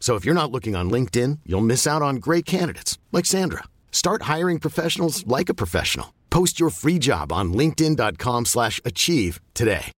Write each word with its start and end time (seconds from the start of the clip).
So 0.00 0.16
if 0.16 0.24
you're 0.24 0.34
not 0.34 0.50
looking 0.50 0.74
on 0.74 0.90
LinkedIn, 0.90 1.40
you'll 1.46 1.60
miss 1.60 1.86
out 1.86 2.02
on 2.02 2.16
great 2.16 2.44
candidates 2.44 2.98
like 3.12 3.26
Sandra. 3.26 3.64
Start 3.92 4.22
hiring 4.22 4.58
professionals 4.58 5.24
like 5.26 5.48
a 5.48 5.54
professional. 5.54 6.14
Post 6.30 6.58
your 6.58 6.70
free 6.70 6.98
job 6.98 7.30
on 7.32 7.52
linkedin.com/achieve 7.52 8.46
slash 8.46 8.80
achieve 8.84 9.40
today. 9.54 9.92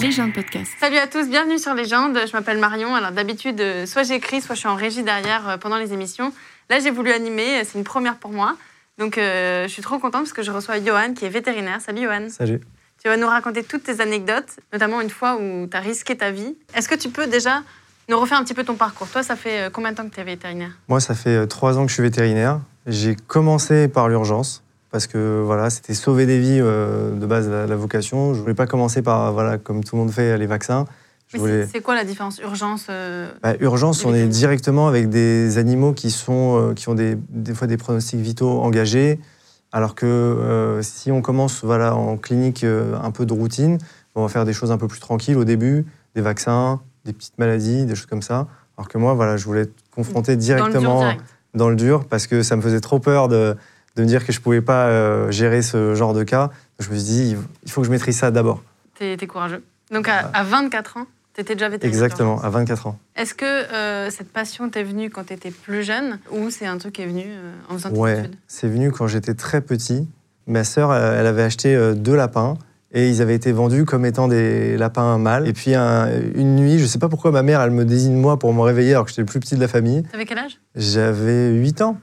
Légende 0.00 0.34
podcast. 0.34 0.70
Salut 0.80 0.98
à 0.98 1.06
tous, 1.06 1.28
bienvenue 1.28 1.58
sur 1.58 1.72
Légende. 1.74 2.18
Je 2.26 2.32
m'appelle 2.32 2.58
Marion. 2.58 2.94
Alors 2.94 3.12
d'habitude, 3.12 3.60
euh, 3.60 3.86
soit 3.86 4.02
j'écris, 4.02 4.42
soit 4.42 4.54
je 4.54 4.60
suis 4.60 4.68
en 4.68 4.76
régie 4.76 5.02
derrière 5.02 5.48
euh, 5.48 5.56
pendant 5.56 5.78
les 5.78 5.92
émissions. 5.92 6.32
Là, 6.68 6.78
j'ai 6.80 6.90
voulu 6.90 7.10
animer. 7.10 7.64
C'est 7.64 7.78
une 7.78 7.84
première 7.84 8.16
pour 8.16 8.30
moi. 8.30 8.56
Donc, 8.98 9.16
euh, 9.16 9.66
je 9.66 9.72
suis 9.72 9.82
trop 9.82 9.98
contente 9.98 10.22
parce 10.22 10.32
que 10.32 10.42
je 10.42 10.50
reçois 10.50 10.78
Johan, 10.84 11.14
qui 11.14 11.24
est 11.24 11.30
vétérinaire. 11.30 11.80
Salut 11.80 12.02
Johan. 12.02 12.28
Salut. 12.28 12.60
Tu 13.04 13.10
vas 13.10 13.18
nous 13.18 13.26
raconter 13.26 13.62
toutes 13.62 13.82
tes 13.84 14.00
anecdotes, 14.00 14.56
notamment 14.72 15.02
une 15.02 15.10
fois 15.10 15.36
où 15.36 15.66
tu 15.66 15.76
as 15.76 15.80
risqué 15.80 16.16
ta 16.16 16.30
vie. 16.30 16.56
Est-ce 16.74 16.88
que 16.88 16.94
tu 16.94 17.10
peux 17.10 17.26
déjà 17.26 17.62
nous 18.08 18.18
refaire 18.18 18.38
un 18.38 18.44
petit 18.44 18.54
peu 18.54 18.64
ton 18.64 18.76
parcours? 18.76 19.06
Toi, 19.08 19.22
ça 19.22 19.36
fait 19.36 19.64
euh, 19.64 19.70
combien 19.70 19.92
de 19.92 19.96
temps 19.98 20.08
que 20.08 20.14
tu 20.14 20.20
es 20.20 20.24
vétérinaire? 20.24 20.70
Moi, 20.88 21.00
ça 21.00 21.14
fait 21.14 21.36
euh, 21.36 21.44
trois 21.46 21.76
ans 21.76 21.82
que 21.82 21.88
je 21.90 21.92
suis 21.92 22.02
vétérinaire. 22.02 22.60
J'ai 22.86 23.14
commencé 23.14 23.88
par 23.88 24.08
l'urgence 24.08 24.62
parce 24.90 25.06
que 25.06 25.42
voilà, 25.44 25.68
c'était 25.68 25.92
sauver 25.92 26.24
des 26.24 26.38
vies 26.40 26.60
euh, 26.62 27.10
de 27.10 27.26
base 27.26 27.46
la, 27.46 27.66
la 27.66 27.76
vocation. 27.76 28.32
Je 28.32 28.40
voulais 28.40 28.54
pas 28.54 28.66
commencer 28.66 29.02
par 29.02 29.34
voilà 29.34 29.58
comme 29.58 29.84
tout 29.84 29.96
le 29.96 30.00
monde 30.00 30.10
fait 30.10 30.38
les 30.38 30.46
vaccins. 30.46 30.86
Voulais 31.34 31.66
c'est- 31.70 31.82
quoi 31.82 31.94
la 31.96 32.04
différence 32.04 32.38
Urgence 32.38 32.86
euh, 32.88 33.30
Bah, 33.42 33.52
urgence, 33.60 34.02
on 34.06 34.14
est 34.14 34.28
directement 34.28 34.88
avec 34.88 35.10
des 35.10 35.58
animaux 35.58 35.92
qui 35.92 36.10
sont 36.10 36.70
euh, 36.70 36.72
qui 36.74 36.88
ont 36.88 36.94
des, 36.94 37.18
des 37.28 37.52
fois 37.52 37.66
des 37.66 37.76
pronostics 37.76 38.20
vitaux 38.20 38.62
engagés, 38.62 39.20
alors 39.74 39.96
que 39.96 40.06
euh, 40.06 40.82
si 40.82 41.10
on 41.10 41.20
commence 41.20 41.64
voilà 41.64 41.96
en 41.96 42.16
clinique 42.16 42.62
euh, 42.62 42.96
un 43.02 43.10
peu 43.10 43.26
de 43.26 43.32
routine, 43.32 43.78
on 44.14 44.22
va 44.22 44.28
faire 44.28 44.44
des 44.44 44.52
choses 44.52 44.70
un 44.70 44.78
peu 44.78 44.86
plus 44.86 45.00
tranquilles 45.00 45.36
au 45.36 45.42
début, 45.42 45.84
des 46.14 46.20
vaccins, 46.22 46.80
des 47.04 47.12
petites 47.12 47.36
maladies, 47.38 47.84
des 47.84 47.96
choses 47.96 48.06
comme 48.06 48.22
ça. 48.22 48.46
Alors 48.78 48.88
que 48.88 48.98
moi, 48.98 49.14
voilà, 49.14 49.36
je 49.36 49.44
voulais 49.44 49.62
être 49.62 49.74
confronté 49.90 50.36
dans 50.36 50.38
le 50.38 50.44
directement 50.44 51.00
dur 51.00 51.00
direct 51.00 51.24
dans 51.54 51.68
le 51.70 51.76
dur 51.76 52.04
parce 52.04 52.28
que 52.28 52.44
ça 52.44 52.54
me 52.54 52.62
faisait 52.62 52.80
trop 52.80 53.00
peur 53.00 53.26
de, 53.26 53.56
de 53.96 54.02
me 54.02 54.06
dire 54.06 54.24
que 54.24 54.32
je 54.32 54.40
pouvais 54.40 54.60
pas 54.60 54.86
euh, 54.86 55.32
gérer 55.32 55.60
ce 55.60 55.96
genre 55.96 56.14
de 56.14 56.22
cas. 56.22 56.50
Je 56.78 56.88
me 56.90 56.94
suis 56.94 57.04
dit, 57.04 57.36
il 57.64 57.70
faut 57.70 57.80
que 57.80 57.88
je 57.88 57.92
maîtrise 57.92 58.16
ça 58.16 58.30
d'abord. 58.30 58.62
T'es 58.96 59.16
t'es 59.16 59.26
courageux. 59.26 59.64
Donc, 59.90 60.08
à, 60.08 60.30
à 60.32 60.44
24 60.44 60.98
ans, 60.98 61.06
tu 61.34 61.40
étais 61.40 61.54
déjà 61.54 61.68
vétérinaire 61.68 62.02
Exactement, 62.04 62.40
à 62.42 62.48
24 62.50 62.86
ans. 62.86 62.98
Est-ce 63.16 63.34
que 63.34 63.44
euh, 63.44 64.10
cette 64.10 64.32
passion 64.32 64.68
t'est 64.70 64.84
venue 64.84 65.10
quand 65.10 65.24
tu 65.24 65.32
étais 65.34 65.50
plus 65.50 65.82
jeune 65.82 66.18
ou 66.30 66.50
c'est 66.50 66.66
un 66.66 66.78
truc 66.78 66.94
qui 66.94 67.02
est 67.02 67.06
venu 67.06 67.24
euh, 67.26 67.52
en 67.68 67.74
faisant 67.74 67.90
tes 67.90 67.98
Ouais, 67.98 68.18
études? 68.20 68.36
c'est 68.46 68.68
venu 68.68 68.90
quand 68.92 69.06
j'étais 69.06 69.34
très 69.34 69.60
petit. 69.60 70.08
Ma 70.46 70.62
sœur, 70.64 70.90
euh, 70.90 71.18
elle 71.18 71.26
avait 71.26 71.42
acheté 71.42 71.94
deux 71.94 72.14
lapins 72.16 72.54
et 72.92 73.08
ils 73.08 73.20
avaient 73.22 73.34
été 73.34 73.50
vendus 73.50 73.84
comme 73.84 74.04
étant 74.06 74.28
des 74.28 74.76
lapins 74.76 75.18
mâles. 75.18 75.48
Et 75.48 75.52
puis 75.52 75.74
un- 75.74 76.08
une 76.36 76.54
nuit, 76.54 76.78
je 76.78 76.86
sais 76.86 76.98
pas 77.00 77.08
pourquoi 77.08 77.32
ma 77.32 77.42
mère, 77.42 77.60
elle 77.60 77.70
me 77.72 77.84
désigne 77.84 78.14
moi 78.14 78.38
pour 78.38 78.52
me 78.54 78.60
réveiller 78.60 78.92
alors 78.92 79.04
que 79.04 79.10
j'étais 79.10 79.22
le 79.22 79.26
plus 79.26 79.40
petit 79.40 79.56
de 79.56 79.60
la 79.60 79.68
famille. 79.68 80.04
T'avais 80.12 80.26
quel 80.26 80.38
âge? 80.38 80.58
J'avais 80.76 81.50
8 81.50 81.82
ans. 81.82 81.98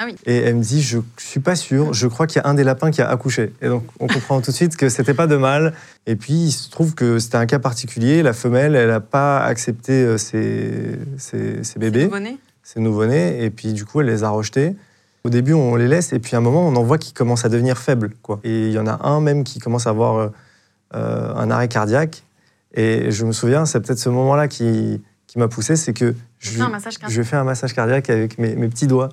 Ah 0.00 0.04
oui. 0.06 0.14
Et 0.26 0.36
elle 0.36 0.54
me 0.54 0.62
dit, 0.62 0.80
je 0.80 0.98
suis 1.16 1.40
pas 1.40 1.56
sûr, 1.56 1.92
je 1.92 2.06
crois 2.06 2.28
qu'il 2.28 2.40
y 2.40 2.44
a 2.44 2.48
un 2.48 2.54
des 2.54 2.62
lapins 2.62 2.90
qui 2.92 3.02
a 3.02 3.10
accouché. 3.10 3.52
Et 3.60 3.66
donc, 3.68 3.84
on 3.98 4.06
comprend 4.06 4.40
tout 4.40 4.52
de 4.52 4.56
suite 4.56 4.76
que 4.76 4.88
c'était 4.88 5.12
pas 5.12 5.26
de 5.26 5.36
mal. 5.36 5.74
Et 6.06 6.14
puis, 6.14 6.34
il 6.34 6.52
se 6.52 6.70
trouve 6.70 6.94
que 6.94 7.18
c'était 7.18 7.36
un 7.36 7.46
cas 7.46 7.58
particulier. 7.58 8.22
La 8.22 8.32
femelle, 8.32 8.76
elle 8.76 8.90
n'a 8.90 9.00
pas 9.00 9.40
accepté 9.40 9.92
euh, 9.92 10.16
ses, 10.16 10.98
ses- 11.18 11.64
ses 11.64 11.78
bébés, 11.80 12.04
Nouveau-né 12.04 12.38
ses 12.62 12.78
nouveau-nés. 12.80 13.42
Et 13.44 13.50
puis, 13.50 13.72
du 13.72 13.84
coup, 13.84 14.00
elle 14.00 14.06
les 14.06 14.22
a 14.22 14.28
rejetés. 14.30 14.76
Au 15.24 15.30
début, 15.30 15.52
on 15.54 15.74
les 15.74 15.88
laisse. 15.88 16.12
Et 16.12 16.20
puis, 16.20 16.36
à 16.36 16.38
un 16.38 16.42
moment, 16.42 16.66
on 16.68 16.76
en 16.76 16.82
voit 16.84 16.98
qu'ils 16.98 17.14
commencent 17.14 17.44
à 17.44 17.48
devenir 17.48 17.76
faibles. 17.76 18.12
Quoi. 18.22 18.38
Et 18.44 18.66
il 18.68 18.72
y 18.72 18.78
en 18.78 18.86
a 18.86 19.04
un 19.04 19.20
même 19.20 19.42
qui 19.42 19.58
commence 19.58 19.88
à 19.88 19.90
avoir 19.90 20.30
euh, 20.94 21.34
un 21.34 21.50
arrêt 21.50 21.66
cardiaque. 21.68 22.22
Et 22.74 23.10
je 23.10 23.24
me 23.24 23.32
souviens, 23.32 23.66
c'est 23.66 23.80
peut-être 23.80 23.98
ce 23.98 24.10
moment-là 24.10 24.46
qui, 24.46 25.02
qui 25.26 25.38
m'a 25.40 25.48
poussé, 25.48 25.74
c'est 25.74 25.92
que 25.92 26.14
je, 26.38 26.50
Fais 26.50 26.62
je 27.10 27.22
fait 27.22 27.36
un 27.36 27.44
massage 27.44 27.72
cardiaque 27.74 28.10
avec 28.10 28.38
mes, 28.38 28.54
mes 28.54 28.68
petits 28.68 28.86
doigts. 28.86 29.08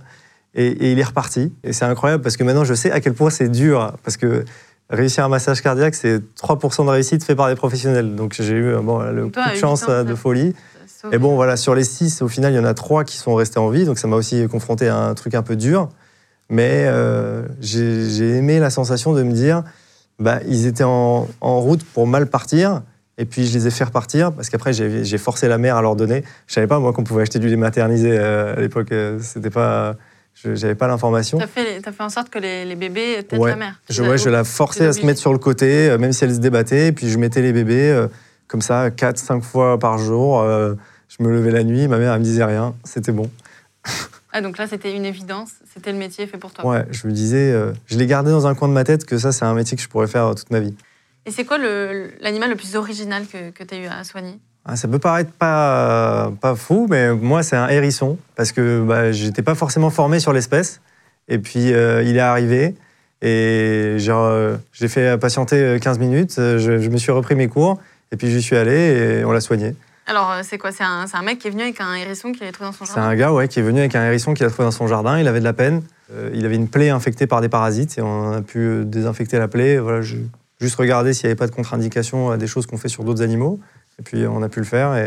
Et, 0.56 0.68
et 0.68 0.92
il 0.92 1.00
est 1.00 1.04
reparti. 1.04 1.54
Et 1.64 1.74
c'est 1.74 1.86
incroyable 1.86 2.24
parce 2.24 2.38
que 2.38 2.44
maintenant, 2.44 2.64
je 2.64 2.74
sais 2.74 2.92
à 2.92 3.02
quel 3.02 3.14
point 3.14 3.30
c'est 3.30 3.50
dur. 3.50 3.94
Parce 4.04 4.18
que 4.18 4.46
réussir 4.90 5.26
un 5.26 5.30
massage 5.30 5.62
cardiaque, 5.62 5.96
c'est 5.96 6.20
3% 6.36 6.86
de 6.86 6.90
réussite 6.90 7.24
fait 7.24 7.36
par 7.36 7.50
des 7.50 7.56
professionnels. 7.56 8.16
Donc 8.16 8.36
j'ai 8.40 8.54
eu 8.54 8.76
bon, 8.82 9.00
le 9.00 9.26
coup 9.26 9.32
de 9.32 9.56
chance 9.56 9.84
ans, 9.84 9.90
euh, 9.90 10.04
de 10.04 10.16
folie. 10.16 10.54
Et 11.12 11.20
bon, 11.20 11.36
voilà, 11.36 11.56
sur 11.56 11.76
les 11.76 11.84
6, 11.84 12.24
au 12.24 12.28
final, 12.28 12.54
il 12.54 12.56
y 12.56 12.60
en 12.60 12.66
a 12.66 12.74
3 12.74 13.04
qui 13.04 13.18
sont 13.18 13.36
restés 13.36 13.60
en 13.60 13.70
vie. 13.70 13.86
Donc 13.86 14.00
ça 14.00 14.08
m'a 14.08 14.16
aussi 14.16 14.48
confronté 14.48 14.88
à 14.88 14.98
un 14.98 15.14
truc 15.14 15.36
un 15.36 15.44
peu 15.44 15.56
dur. 15.56 15.90
Mais 16.50 16.86
euh, 16.88 17.44
j'ai 17.60 18.38
aimé 18.38 18.60
la 18.60 18.70
sensation 18.70 19.14
de 19.14 19.24
me 19.24 19.32
dire, 19.32 19.64
bah, 20.20 20.40
ils 20.48 20.66
étaient 20.66 20.84
en, 20.84 21.28
en 21.42 21.60
route 21.60 21.84
pour 21.84 22.08
mal 22.08 22.28
partir. 22.28 22.82
Et 23.18 23.26
puis 23.26 23.46
je 23.48 23.58
les 23.58 23.68
ai 23.68 23.72
fait 23.72 23.86
repartir 23.86 24.34
parce 24.34 24.50
qu'après 24.50 24.74
j'ai 24.74 25.18
forcé 25.18 25.48
la 25.48 25.58
mère 25.58 25.78
à 25.78 25.82
leur 25.82 25.96
donner. 25.96 26.24
Je 26.48 26.54
savais 26.54 26.68
pas 26.68 26.80
moi 26.80 26.92
qu'on 26.92 27.06
pouvait 27.06 27.22
acheter 27.22 27.40
du 27.40 27.48
lait 27.48 27.56
maternisé 27.56 28.10
euh, 28.12 28.58
à 28.58 28.60
l'époque. 28.60 28.94
C'était 29.22 29.50
pas, 29.50 29.96
j'avais 30.44 30.76
pas 30.76 30.88
l'information. 30.88 31.38
T'as 31.38 31.48
fait, 31.48 31.82
t'as 31.82 31.92
fait 31.92 32.04
en 32.04 32.10
sorte 32.10 32.30
que 32.30 32.40
les, 32.40 32.66
les 32.66 32.76
bébés 32.76 33.24
têtent 33.28 33.40
Ouais. 33.40 33.50
la 33.52 33.56
mère. 33.56 33.82
Je, 33.90 34.04
ouais, 34.04 34.18
je 34.18 34.30
la 34.30 34.44
forçais 34.44 34.86
à 34.86 34.94
se 34.94 35.06
mettre 35.06 35.20
sur 35.20 35.32
le 35.34 35.40
côté, 35.40 35.90
euh, 35.90 35.98
même 35.98 36.12
si 36.14 36.24
elle 36.24 36.34
se 36.36 36.40
débattait. 36.40 36.88
Et 36.88 36.92
puis 36.92 37.10
je 37.10 37.18
mettais 37.18 37.42
les 37.42 37.54
bébés 37.54 37.90
euh, 37.92 38.08
comme 38.48 38.62
ça, 38.62 38.90
4-5 38.90 39.42
fois 39.42 39.80
par 39.80 39.98
jour. 39.98 40.42
euh, 40.42 40.76
je 41.08 41.24
me 41.24 41.32
levais 41.32 41.52
la 41.52 41.64
nuit, 41.64 41.88
ma 41.88 41.98
mère 41.98 42.14
elle 42.14 42.20
me 42.20 42.24
disait 42.26 42.44
rien, 42.44 42.76
c'était 42.84 43.12
bon. 43.12 43.30
Ah, 44.38 44.42
donc 44.42 44.58
là, 44.58 44.68
c'était 44.68 44.94
une 44.94 45.06
évidence. 45.06 45.52
C'était 45.74 45.94
le 45.94 45.98
métier 45.98 46.28
fait 46.28 46.38
pour 46.38 46.52
toi. 46.52 46.70
Ouais, 46.70 46.86
je 46.92 47.08
me 47.08 47.14
disais, 47.14 47.56
je 47.88 47.98
l'ai 47.98 48.06
gardé 48.06 48.32
dans 48.32 48.48
un 48.48 48.54
coin 48.54 48.68
de 48.68 48.74
ma 48.74 48.84
tête 48.84 49.06
que 49.06 49.18
ça, 49.18 49.32
c'est 49.32 49.46
un 49.46 49.54
métier 49.54 49.78
que 49.78 49.82
je 49.84 49.88
pourrais 49.88 50.08
faire 50.08 50.36
toute 50.36 50.52
ma 50.52 50.60
vie. 50.60 50.76
Et 51.26 51.32
c'est 51.32 51.46
quoi 51.46 51.58
l'animal 51.58 52.50
le 52.50 52.58
plus 52.58 52.76
original 52.76 53.26
que, 53.28 53.52
que 53.52 53.64
tu 53.64 53.76
as 53.76 53.78
eu 53.78 53.86
à 53.86 54.04
soigner? 54.04 54.38
Ça 54.74 54.88
peut 54.88 54.98
paraître 55.00 55.32
pas, 55.32 56.32
pas 56.42 56.56
fou, 56.56 56.88
mais 56.90 57.14
moi, 57.14 57.44
c'est 57.44 57.56
un 57.56 57.68
hérisson, 57.70 58.18
parce 58.36 58.52
que 58.52 58.82
bah, 58.84 59.12
j'étais 59.12 59.44
pas 59.44 59.54
forcément 59.56 59.92
formé 59.92 60.20
sur 60.20 60.34
l'espèce. 60.34 60.82
Et 61.28 61.38
puis, 61.38 61.72
euh, 61.74 62.02
il 62.04 62.18
est 62.18 62.20
arrivé, 62.22 62.76
et 63.22 63.96
j'ai 63.98 64.12
euh, 64.12 64.56
j'ai 64.74 64.88
fait 64.88 65.18
patienter 65.20 65.78
15 65.82 66.00
minutes, 66.00 66.36
euh, 66.40 66.58
je, 66.60 66.80
je 66.80 66.90
me 66.90 66.98
suis 66.98 67.12
repris 67.12 67.36
mes 67.36 67.48
cours, 67.48 67.80
et 68.12 68.18
puis 68.18 68.30
j'y 68.30 68.42
suis 68.42 68.56
allé, 68.56 69.20
et 69.20 69.26
on 69.26 69.32
l'a 69.32 69.42
soigné. 69.42 69.76
Alors, 70.08 70.36
c'est 70.44 70.58
quoi? 70.60 70.72
C'est 70.72 70.84
un, 70.84 71.06
c'est 71.08 71.18
un 71.18 71.24
mec 71.24 71.40
qui 71.40 71.48
est 71.48 71.52
venu 71.52 71.64
avec 71.64 71.82
un 71.82 71.96
hérisson 71.96 72.32
qu'il 72.32 72.44
avait 72.44 72.52
trouvé 72.52 72.70
dans 72.70 72.76
son 72.76 72.86
C'est 72.86 72.94
jardin? 72.96 73.10
un 73.10 73.16
gars 73.16 73.34
ouais, 73.34 73.48
qui 73.48 73.60
est 73.60 73.64
venu 73.64 73.80
avec 73.80 73.96
un 73.96 74.06
hérisson 74.06 74.34
qu'il 74.36 74.46
a 74.46 74.50
trouvé 74.50 74.66
dans 74.66 74.72
son 74.72 74.88
jardin, 74.88 75.20
il 75.20 75.28
avait 75.28 75.40
de 75.40 75.46
la 75.46 75.54
peine, 75.54 75.82
Euh, 76.14 76.30
il 76.36 76.46
avait 76.46 76.54
une 76.56 76.68
plaie 76.68 76.92
infectée 76.92 77.26
par 77.26 77.42
des 77.42 77.50
parasites, 77.50 77.98
et 77.98 78.02
on 78.04 78.32
a 78.34 78.42
pu 78.42 78.84
désinfecter 78.86 79.40
la 79.40 79.48
plaie. 79.48 79.80
Voilà, 79.80 80.02
je- 80.02 80.18
juste 80.62 80.76
regarder 80.76 81.14
s'il 81.14 81.26
n'y 81.26 81.32
avait 81.32 81.36
pas 81.36 81.48
de 81.48 81.52
contre-indication 81.52 82.30
à 82.30 82.38
des 82.38 82.46
choses 82.46 82.68
qu'on 82.68 82.78
fait 82.78 82.88
sur 82.90 83.04
d'autres 83.04 83.24
animaux, 83.24 83.60
et 84.00 84.04
puis 84.04 84.26
on 84.28 84.42
a 84.44 84.50
pu 84.50 84.60
le 84.60 84.66
faire, 84.66 84.96
et, 84.96 85.06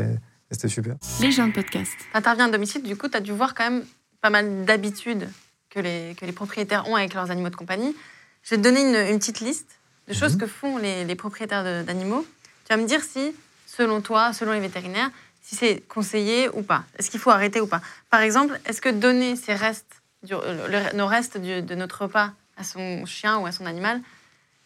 et 0.50 0.54
c'était 0.54 0.68
super. 0.68 0.96
Légende 1.20 1.52
podcast. 1.52 1.92
T'interviens 2.12 2.46
à 2.46 2.50
domicile, 2.50 2.82
du 2.82 2.96
coup, 2.96 3.08
tu 3.08 3.16
as 3.16 3.20
dû 3.20 3.32
voir 3.32 3.54
quand 3.54 3.64
même 3.70 3.84
pas 4.20 4.30
mal 4.30 4.64
d'habitudes 4.64 5.28
que 5.70 5.80
les, 5.80 6.14
que 6.18 6.24
les 6.24 6.32
propriétaires 6.32 6.88
ont 6.88 6.96
avec 6.96 7.14
leurs 7.14 7.30
animaux 7.30 7.50
de 7.50 7.56
compagnie. 7.56 7.94
Je 8.42 8.50
vais 8.50 8.56
te 8.56 8.62
donner 8.62 8.80
une, 8.80 9.12
une 9.12 9.18
petite 9.18 9.40
liste 9.40 9.68
de 10.08 10.14
choses 10.14 10.34
Mhm. 10.34 10.40
que 10.40 10.46
font 10.46 10.78
les, 10.78 11.04
les 11.04 11.14
propriétaires 11.14 11.64
de- 11.64 11.82
d'animaux. 11.82 12.24
Tu 12.64 12.74
vas 12.74 12.80
me 12.80 12.86
dire 12.86 13.02
si, 13.02 13.32
selon 13.66 14.00
toi, 14.00 14.32
selon 14.32 14.52
les 14.52 14.60
vétérinaires, 14.60 15.10
si 15.42 15.54
c'est 15.56 15.82
conseillé 15.88 16.48
ou 16.54 16.62
pas. 16.62 16.84
Est-ce 16.98 17.10
qu'il 17.10 17.20
faut 17.20 17.30
arrêter 17.30 17.60
ou 17.60 17.66
pas? 17.66 17.80
Par 18.10 18.20
exemple, 18.20 18.58
est-ce 18.66 18.80
que 18.80 18.88
donner 18.88 19.36
ces 19.36 19.54
restes, 19.54 20.02
du- 20.22 20.34
euh, 20.34 20.68
le- 20.92 20.96
nos 20.96 21.06
restes 21.06 21.36
du- 21.38 21.62
de 21.62 21.74
notre 21.74 22.02
repas 22.02 22.32
à 22.56 22.64
son 22.64 23.04
chien 23.06 23.38
ou 23.38 23.46
à 23.46 23.52
son 23.52 23.66
animal, 23.66 24.00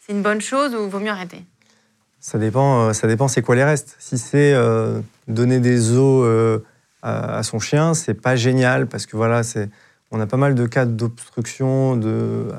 c'est 0.00 0.12
une 0.12 0.22
bonne 0.22 0.40
chose 0.40 0.74
ou 0.74 0.88
vaut 0.88 0.98
mieux 1.00 1.10
arrêter? 1.10 1.44
Ça 2.22 2.38
dépend, 2.38 2.88
euh, 2.88 2.92
ça 2.92 3.08
dépend 3.08 3.26
c'est 3.26 3.42
quoi 3.42 3.56
les 3.56 3.64
restes. 3.64 3.96
Si 3.98 4.16
c'est 4.16 4.54
euh, 4.54 5.00
donner 5.26 5.58
des 5.58 5.90
os 5.90 6.24
euh, 6.24 6.60
à, 7.02 7.42
son 7.42 7.58
chien, 7.58 7.94
c'est 7.94 8.14
pas 8.14 8.36
génial 8.36 8.86
parce 8.86 9.06
que 9.06 9.16
voilà, 9.16 9.42
c'est 9.42 9.68
on 10.12 10.20
a 10.20 10.26
pas 10.26 10.36
mal 10.36 10.54
de 10.54 10.66
cas 10.66 10.84
d'obstruction 10.86 12.00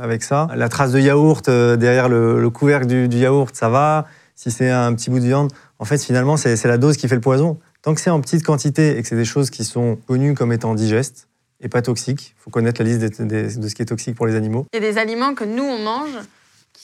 avec 0.02 0.24
ça. 0.24 0.50
La 0.56 0.68
trace 0.68 0.92
de 0.92 1.00
yaourt 1.00 1.50
derrière 1.50 2.10
le, 2.10 2.42
le 2.42 2.50
couvercle 2.50 2.88
du, 2.88 3.18
yaourt, 3.18 3.56
ça 3.56 3.70
va. 3.70 4.06
Si 4.36 4.52
c'est 4.52 4.70
un 4.70 4.94
petit 4.96 5.10
bout 5.10 5.20
de 5.20 5.26
viande, 5.26 5.52
en 5.80 5.86
fait, 5.86 6.04
finalement, 6.04 6.36
c'est 6.36 6.62
la 6.66 6.78
dose 6.80 6.98
qui 6.98 7.08
fait 7.08 7.16
le 7.16 7.22
poison. 7.22 7.60
Tant 7.84 7.94
que 7.94 8.02
c'est 8.02 8.10
en 8.10 8.20
petite 8.20 8.44
quantité 8.44 8.98
et 8.98 9.02
que 9.02 9.08
c'est 9.08 9.16
des 9.16 9.24
choses 9.24 9.52
qui 9.52 9.64
sont 9.64 9.98
connues 10.08 10.34
comme 10.34 10.52
étant 10.52 10.74
digestes 10.74 11.30
et 11.62 11.70
pas 11.70 11.84
toxiques, 11.84 12.34
il 12.36 12.42
faut 12.42 12.50
connaître 12.50 12.82
la 12.82 12.90
liste 12.90 13.22
de 13.22 13.68
ce 13.70 13.76
qui 13.76 13.84
est 13.84 13.86
toxique 13.86 14.16
pour 14.16 14.26
les 14.26 14.36
animaux. 14.36 14.66
Il 14.74 14.82
y 14.82 14.86
a 14.86 14.92
des 14.92 14.98
aliments 14.98 15.36
que 15.36 15.46
nous, 15.46 15.64
on 15.64 15.78
mange 15.78 16.18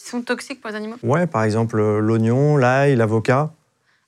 sont 0.09 0.21
toxiques 0.21 0.61
pour 0.61 0.69
les 0.71 0.75
animaux? 0.75 0.95
Ouais, 1.03 1.27
par 1.27 1.43
exemple, 1.43 1.79
euh, 1.79 1.99
l'oignon, 1.99 2.57
l'ail, 2.57 2.95
l'avocat. 2.95 3.51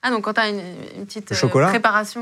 Ah, 0.01 0.09
donc 0.09 0.23
quand 0.23 0.33
tu 0.33 0.39
as 0.41 0.49
une, 0.49 0.59
une 0.97 1.05
petite 1.05 1.33
chocolat 1.33 1.67
préparation. 1.69 2.21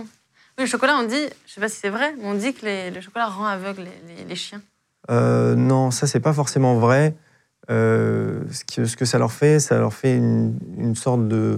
Oui, 0.58 0.66
le 0.66 0.66
chocolat, 0.66 0.98
on 1.00 1.04
dit, 1.08 1.26
je 1.48 1.54
sais 1.54 1.62
pas 1.62 1.70
si 1.70 1.78
c'est 1.80 1.90
vrai, 1.90 2.14
mais 2.18 2.26
on 2.26 2.34
dit 2.34 2.54
que 2.54 2.66
les- 2.66 2.92
le 2.92 3.00
chocolat 3.02 3.28
rend 3.28 3.46
aveugle 3.46 3.84
les, 4.08 4.16
les- 4.16 4.24
les 4.26 4.36
chiens. 4.36 4.62
Euh, 5.10 5.56
non, 5.56 5.90
ça, 5.92 6.06
c'est 6.08 6.20
pas 6.20 6.34
forcément 6.34 6.76
vrai. 6.76 7.16
Euh, 7.70 8.42
ce, 8.52 8.64
que, 8.66 8.86
ce 8.86 8.98
que 8.98 9.06
ça 9.06 9.18
leur 9.18 9.32
fait, 9.32 9.60
ça 9.60 9.78
leur 9.78 9.94
fait 9.94 10.16
une, 10.18 10.58
une 10.78 10.96
sorte 10.96 11.28
de 11.28 11.58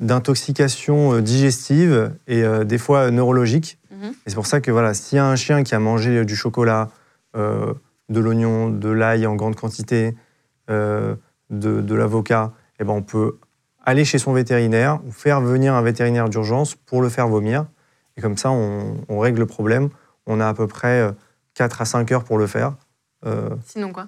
d'intoxication 0.00 1.14
euh, 1.14 1.20
digestive 1.22 2.12
et 2.28 2.42
euh, 2.44 2.64
des 2.64 2.78
fois 2.78 3.06
euh, 3.06 3.10
neurologique. 3.10 3.78
Mhm. 3.90 4.10
Et 4.10 4.30
c'est 4.30 4.34
pour 4.34 4.46
ça 4.46 4.60
que 4.60 4.70
voilà, 4.70 4.94
s'il 4.94 5.16
y 5.16 5.18
a 5.18 5.26
un 5.26 5.36
chien 5.36 5.62
qui 5.64 5.74
a 5.74 5.78
mangé 5.80 6.24
du 6.24 6.36
chocolat, 6.36 6.88
euh, 7.36 7.74
de 8.08 8.20
l'oignon, 8.20 8.70
de 8.70 8.88
l'ail 8.88 9.26
en 9.26 9.34
grande 9.34 9.56
quantité, 9.56 10.14
euh, 10.70 11.14
de, 11.50 11.80
de 11.80 11.94
l'avocat, 11.94 12.52
eh 12.80 12.84
ben 12.84 12.92
on 12.92 13.02
peut 13.02 13.38
aller 13.84 14.04
chez 14.04 14.18
son 14.18 14.32
vétérinaire 14.32 15.00
ou 15.06 15.12
faire 15.12 15.40
venir 15.40 15.74
un 15.74 15.82
vétérinaire 15.82 16.28
d'urgence 16.28 16.74
pour 16.74 17.00
le 17.02 17.08
faire 17.08 17.28
vomir. 17.28 17.66
Et 18.16 18.20
comme 18.20 18.36
ça, 18.36 18.50
on, 18.50 18.96
on 19.08 19.18
règle 19.18 19.38
le 19.40 19.46
problème. 19.46 19.88
On 20.26 20.40
a 20.40 20.48
à 20.48 20.54
peu 20.54 20.66
près 20.66 21.00
euh, 21.00 21.12
4 21.54 21.80
à 21.80 21.84
5 21.84 22.12
heures 22.12 22.24
pour 22.24 22.36
le 22.38 22.46
faire. 22.46 22.74
Euh, 23.26 23.50
Sinon 23.64 23.92
quoi? 23.92 24.06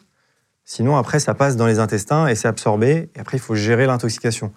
Sinon, 0.65 0.97
après, 0.97 1.19
ça 1.19 1.35
passe 1.35 1.57
dans 1.57 1.67
les 1.67 1.79
intestins 1.79 2.27
et 2.29 2.35
c'est 2.35 2.47
absorbé. 2.49 3.11
Et 3.15 3.21
après, 3.21 3.39
il 3.39 3.41
faut 3.41 3.55
gérer 3.55 3.87
l'intoxication. 3.87 4.53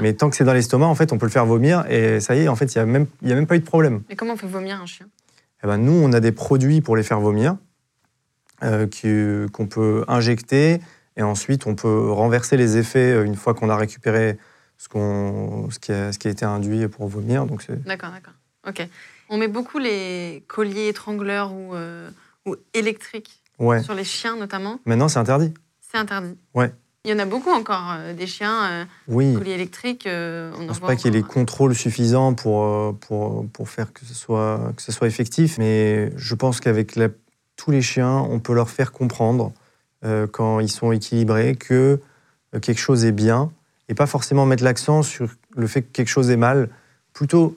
Mais 0.00 0.14
tant 0.14 0.30
que 0.30 0.36
c'est 0.36 0.44
dans 0.44 0.54
l'estomac, 0.54 0.86
en 0.86 0.94
fait, 0.94 1.12
on 1.12 1.18
peut 1.18 1.26
le 1.26 1.30
faire 1.32 1.44
vomir 1.46 1.84
et 1.90 2.18
ça 2.20 2.34
y 2.34 2.40
est, 2.44 2.48
en 2.48 2.56
fait, 2.56 2.74
il 2.74 2.78
n'y 2.78 2.82
a, 2.82 2.86
même- 2.86 3.06
y 3.20 3.30
a 3.30 3.34
même 3.34 3.46
pas 3.46 3.56
eu 3.56 3.60
de 3.60 3.64
problème. 3.64 4.02
Mais 4.08 4.16
comment 4.16 4.32
on 4.32 4.36
fait 4.36 4.46
vomir 4.46 4.80
un 4.80 4.86
chien? 4.86 5.06
Eh 5.62 5.66
ben, 5.66 5.76
nous, 5.76 5.92
on 5.92 6.12
a 6.14 6.20
des 6.20 6.32
produits 6.32 6.80
pour 6.80 6.96
les 6.96 7.02
faire 7.02 7.20
vomir 7.20 7.56
euh, 8.64 8.86
qu'on 9.52 9.66
peut 9.66 10.04
injecter 10.08 10.80
et 11.16 11.22
ensuite, 11.22 11.66
on 11.66 11.74
peut 11.74 12.10
renverser 12.10 12.56
les 12.56 12.76
effets 12.76 13.12
euh, 13.12 13.24
une 13.24 13.36
fois 13.36 13.54
qu'on 13.54 13.68
a 13.70 13.76
récupéré 13.76 14.38
ce, 14.78 14.88
qu'on- 14.88 15.68
ce, 15.70 15.78
qui 15.78 15.92
a, 15.92 16.12
ce 16.12 16.18
qui 16.18 16.28
a 16.28 16.30
été 16.30 16.44
induit 16.44 16.88
pour 16.88 17.06
vomir. 17.08 17.46
Donc, 17.46 17.62
c'est- 17.62 17.82
D'accord, 17.84 18.10
d'accord. 18.10 18.34
Ok. 18.68 18.86
On 19.28 19.36
met 19.38 19.48
beaucoup 19.48 19.78
les 19.78 20.44
colliers 20.48 20.88
étrangleurs 20.88 21.52
ou, 21.52 21.74
euh, 21.74 22.10
ou 22.46 22.56
électriques 22.74 23.42
ouais. 23.58 23.82
sur 23.82 23.94
les 23.94 24.04
chiens 24.04 24.36
notamment. 24.36 24.78
Maintenant, 24.86 25.08
c'est 25.08 25.18
interdit. 25.18 25.52
C'est 25.80 25.98
interdit. 25.98 26.36
Ouais. 26.54 26.72
Il 27.04 27.10
y 27.10 27.14
en 27.14 27.18
a 27.18 27.24
beaucoup 27.26 27.50
encore, 27.50 27.94
euh, 27.96 28.14
des 28.14 28.28
chiens, 28.28 28.64
euh, 28.70 28.84
Oui. 29.08 29.34
colliers 29.34 29.52
électriques. 29.54 30.06
euh, 30.06 30.52
on 30.54 30.58
Je 30.58 30.62
en 30.62 30.66
pense 30.68 30.80
pas 30.80 30.94
qu'il 30.96 31.06
y 31.06 31.08
ait 31.08 31.18
les 31.18 31.24
encore. 31.24 31.34
contrôles 31.34 31.74
suffisants 31.74 32.32
pour, 32.34 32.96
pour, 33.00 33.44
pour 33.52 33.68
faire 33.68 33.92
que 33.92 34.04
ce, 34.04 34.14
soit, 34.14 34.72
que 34.76 34.82
ce 34.82 34.92
soit 34.92 35.08
effectif, 35.08 35.58
mais 35.58 36.12
je 36.16 36.34
pense 36.36 36.60
qu'avec 36.60 36.94
la- 36.96 37.08
tous 37.56 37.70
les 37.72 37.82
chiens, 37.82 38.18
on 38.18 38.38
peut 38.38 38.54
leur 38.54 38.70
faire 38.70 38.92
comprendre, 38.92 39.52
euh, 40.04 40.26
quand 40.26 40.60
ils 40.60 40.70
sont 40.70 40.92
équilibrés, 40.92 41.54
que 41.54 42.00
euh, 42.54 42.60
quelque 42.60 42.80
chose 42.80 43.04
est 43.04 43.12
bien, 43.12 43.52
et 43.88 43.94
pas 43.94 44.06
forcément 44.06 44.46
mettre 44.46 44.64
l'accent 44.64 45.02
sur 45.02 45.28
le 45.54 45.66
fait 45.66 45.82
que 45.82 45.92
quelque 45.92 46.08
chose 46.08 46.30
est 46.30 46.36
mal, 46.36 46.68
plutôt 47.12 47.56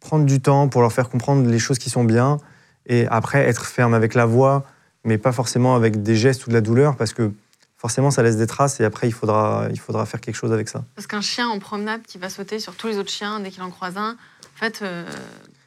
prendre 0.00 0.24
du 0.24 0.40
temps 0.40 0.68
pour 0.68 0.80
leur 0.80 0.92
faire 0.92 1.08
comprendre 1.08 1.48
les 1.48 1.58
choses 1.58 1.78
qui 1.78 1.90
sont 1.90 2.04
bien, 2.04 2.38
et 2.86 3.06
après 3.08 3.40
être 3.40 3.66
ferme 3.66 3.94
avec 3.94 4.14
la 4.14 4.26
voix, 4.26 4.64
mais 5.04 5.18
pas 5.18 5.32
forcément 5.32 5.74
avec 5.74 6.02
des 6.02 6.16
gestes 6.16 6.46
ou 6.46 6.50
de 6.50 6.54
la 6.54 6.60
douleur, 6.60 6.96
parce 6.96 7.12
que 7.12 7.32
forcément 7.76 8.10
ça 8.10 8.22
laisse 8.22 8.36
des 8.36 8.46
traces, 8.46 8.80
et 8.80 8.84
après 8.84 9.08
il 9.08 9.12
faudra, 9.12 9.66
il 9.70 9.80
faudra 9.80 10.06
faire 10.06 10.20
quelque 10.20 10.36
chose 10.36 10.52
avec 10.52 10.68
ça. 10.68 10.84
Parce 10.94 11.06
qu'un 11.06 11.20
chien 11.20 11.48
en 11.48 11.58
promenade 11.58 12.02
qui 12.02 12.18
va 12.18 12.28
sauter 12.28 12.58
sur 12.58 12.74
tous 12.74 12.86
les 12.88 12.98
autres 12.98 13.10
chiens 13.10 13.40
dès 13.40 13.50
qu'il 13.50 13.62
en 13.62 13.70
croise 13.70 13.96
un, 13.96 14.12
en 14.12 14.58
fait, 14.58 14.80
euh, 14.82 15.04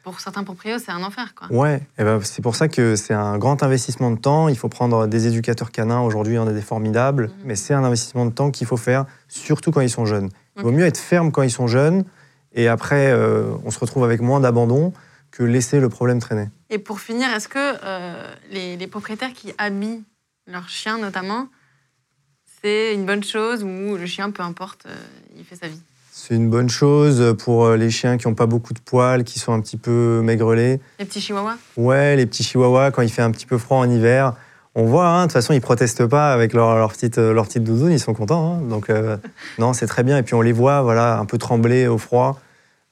pour 0.02 0.20
certains 0.20 0.44
propriétaires, 0.44 0.80
c'est 0.84 0.92
un 0.92 1.02
enfer. 1.02 1.34
Quoi. 1.34 1.48
Ouais, 1.54 1.82
eh 1.98 2.04
ben, 2.04 2.20
c'est 2.22 2.40
pour 2.42 2.56
ça 2.56 2.68
que 2.68 2.96
c'est 2.96 3.12
un 3.14 3.36
grand 3.38 3.62
investissement 3.62 4.10
de 4.10 4.18
temps. 4.18 4.48
Il 4.48 4.56
faut 4.56 4.68
prendre 4.68 5.06
des 5.06 5.26
éducateurs 5.26 5.70
canins. 5.72 6.00
Aujourd'hui, 6.00 6.34
il 6.34 6.36
y 6.36 6.38
en 6.40 6.46
a 6.48 6.52
des 6.52 6.62
formidables, 6.62 7.24
Mhm. 7.24 7.32
mais 7.44 7.56
c'est 7.56 7.74
un 7.74 7.84
investissement 7.84 8.24
de 8.26 8.30
temps 8.30 8.50
qu'il 8.50 8.66
faut 8.66 8.76
faire, 8.78 9.04
surtout 9.28 9.70
quand 9.72 9.82
ils 9.82 9.90
sont 9.90 10.06
jeunes. 10.06 10.30
Il 10.56 10.62
vaut 10.62 10.72
mieux 10.72 10.86
être 10.86 10.98
ferme 10.98 11.30
quand 11.32 11.42
ils 11.42 11.50
sont 11.50 11.66
jeunes, 11.66 12.04
et 12.52 12.66
après, 12.68 13.10
euh, 13.12 13.52
on 13.64 13.70
se 13.70 13.78
retrouve 13.78 14.04
avec 14.04 14.20
moins 14.20 14.40
d'abandon 14.40 14.92
que 15.30 15.42
laisser 15.44 15.78
le 15.80 15.88
problème 15.88 16.18
traîner. 16.18 16.48
Et 16.70 16.78
pour 16.78 17.00
finir, 17.00 17.28
est-ce 17.34 17.48
que 17.48 17.58
euh, 17.58 18.34
les, 18.50 18.76
les 18.76 18.86
propriétaires 18.86 19.32
qui 19.32 19.52
habillent 19.58 20.02
leurs 20.46 20.68
chiens, 20.68 20.98
notamment, 20.98 21.48
c'est 22.62 22.94
une 22.94 23.06
bonne 23.06 23.22
chose 23.24 23.62
ou 23.62 23.96
le 23.96 24.06
chien, 24.06 24.30
peu 24.30 24.42
importe, 24.42 24.86
euh, 24.86 24.94
il 25.36 25.44
fait 25.44 25.56
sa 25.56 25.68
vie? 25.68 25.80
C'est 26.22 26.34
une 26.34 26.50
bonne 26.50 26.68
chose 26.68 27.34
pour 27.38 27.64
euh, 27.64 27.76
les 27.78 27.90
chiens 27.90 28.18
qui 28.18 28.28
n'ont 28.28 28.34
pas 28.34 28.44
beaucoup 28.44 28.74
de 28.74 28.78
poils, 28.78 29.24
qui 29.24 29.38
sont 29.38 29.54
un 29.54 29.60
petit 29.60 29.78
peu 29.78 30.20
maigrelet. 30.22 30.78
Les 30.98 31.06
petits 31.06 31.20
chihuahuas? 31.20 31.56
Ouais, 31.78 32.14
les 32.14 32.26
petits 32.26 32.42
chihuahuas, 32.42 32.90
quand 32.90 33.00
il 33.00 33.08
fait 33.08 33.22
un 33.22 33.30
petit 33.30 33.46
peu 33.46 33.56
froid 33.56 33.78
en 33.78 33.88
hiver, 33.88 34.34
on 34.74 34.84
voit, 34.84 35.08
hein, 35.08 35.20
de 35.22 35.24
toute 35.24 35.32
façon, 35.32 35.54
ils 35.54 35.62
protestent 35.62 36.06
pas 36.06 36.32
avec 36.34 36.52
leur, 36.52 36.76
leur 36.76 36.92
petite, 36.92 37.16
euh, 37.16 37.32
leur 37.32 37.46
petite 37.46 37.64
doudoune, 37.64 37.90
ils 37.90 37.98
sont 37.98 38.12
contents. 38.12 38.56
hein. 38.56 38.68
donc, 38.68 38.90
euh, 38.90 39.16
non, 39.58 39.72
c'est 39.72 39.86
très 39.86 40.02
bien. 40.02 40.18
Et 40.18 40.22
puis, 40.22 40.34
on 40.34 40.42
les 40.42 40.52
voit, 40.52 40.82
voilà, 40.82 41.18
un 41.18 41.24
peu 41.24 41.38
trembler 41.38 41.86
au 41.86 41.96
froid. 41.96 42.38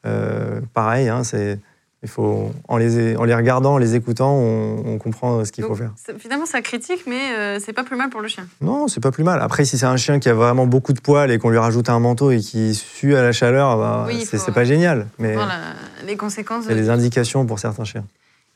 Euh, 0.06 0.60
pareil, 0.72 1.10
hein, 1.10 1.22
c'est, 1.22 1.60
il 2.03 2.09
faut, 2.09 2.53
en 2.69 2.77
les, 2.77 3.17
en 3.17 3.25
les 3.25 3.35
regardant, 3.35 3.75
en 3.75 3.79
les 3.79 3.97
écoutant, 3.97 4.33
on, 4.33 4.85
on 4.87 4.99
comprend 4.99 5.45
ce 5.45 5.50
qu'il 5.50 5.65
faut 5.65 5.75
faire. 5.75 5.91
c'est- 5.97 6.17
Finalement, 6.19 6.47
ça 6.47 6.62
critique, 6.62 7.05
mais 7.09 7.33
euh, 7.37 7.59
c'est 7.59 7.73
pas 7.73 7.83
plus 7.83 7.97
mal 7.97 8.09
pour 8.09 8.21
le 8.21 8.29
chien. 8.29 8.47
Non, 8.61 8.87
c'est 8.87 9.00
pas 9.00 9.11
plus 9.11 9.25
mal. 9.25 9.41
Après, 9.41 9.65
si 9.65 9.77
c'est 9.79 9.87
un 9.87 9.97
chien 9.97 10.21
qui 10.21 10.29
a 10.29 10.35
vraiment 10.35 10.67
beaucoup 10.67 10.93
de 10.93 11.00
poils 11.00 11.31
et 11.33 11.39
qu'on 11.39 11.50
lui 11.50 11.59
rajoute 11.59 11.89
un 11.89 11.99
manteau 11.99 12.31
et 12.31 12.39
qui 12.39 12.75
sue 12.77 13.17
à 13.17 13.23
la 13.23 13.33
chaleur, 13.33 13.77
bah, 13.77 14.05
Oui, 14.06 14.25
c'est, 14.25 14.39
c'est 14.39 14.53
pas 14.53 14.65
génial. 14.65 15.09
Mais 15.19 15.35
Voilà, 15.35 15.59
les 16.06 16.17
conséquences. 16.17 16.65
il 16.67 16.71
y 16.71 16.73
a 16.75 16.77
des 16.77 16.89
indications 16.91 17.45
pour 17.47 17.59
certains 17.59 17.85
chiens. 17.85 18.05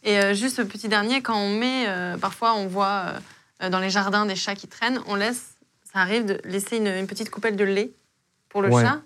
Et 0.05 0.19
euh, 0.19 0.35
juste 0.35 0.56
ce 0.56 0.62
petit 0.62 0.89
dernier, 0.89 1.21
quand 1.21 1.37
on 1.37 1.49
met, 1.59 1.87
euh, 1.89 2.17
parfois 2.19 2.55
on 2.55 2.67
voit 2.69 3.06
euh, 3.62 3.71
dans 3.71 3.79
les 3.81 3.91
jardins 3.91 4.25
des 4.27 4.37
chats 4.37 4.55
qui 4.55 4.69
traînent, 4.69 5.00
on 5.09 5.15
laisse, 5.17 5.55
ça 5.93 5.99
arrive 6.00 6.27
de 6.27 6.39
laisser 6.44 6.77
une, 6.77 6.87
une 6.89 7.06
petite 7.09 7.31
coupelle 7.31 7.56
de 7.56 7.65
lait 7.65 7.91
pour 8.49 8.62
le 8.62 8.69
Ouais. 8.71 8.83
chat. 8.85 8.99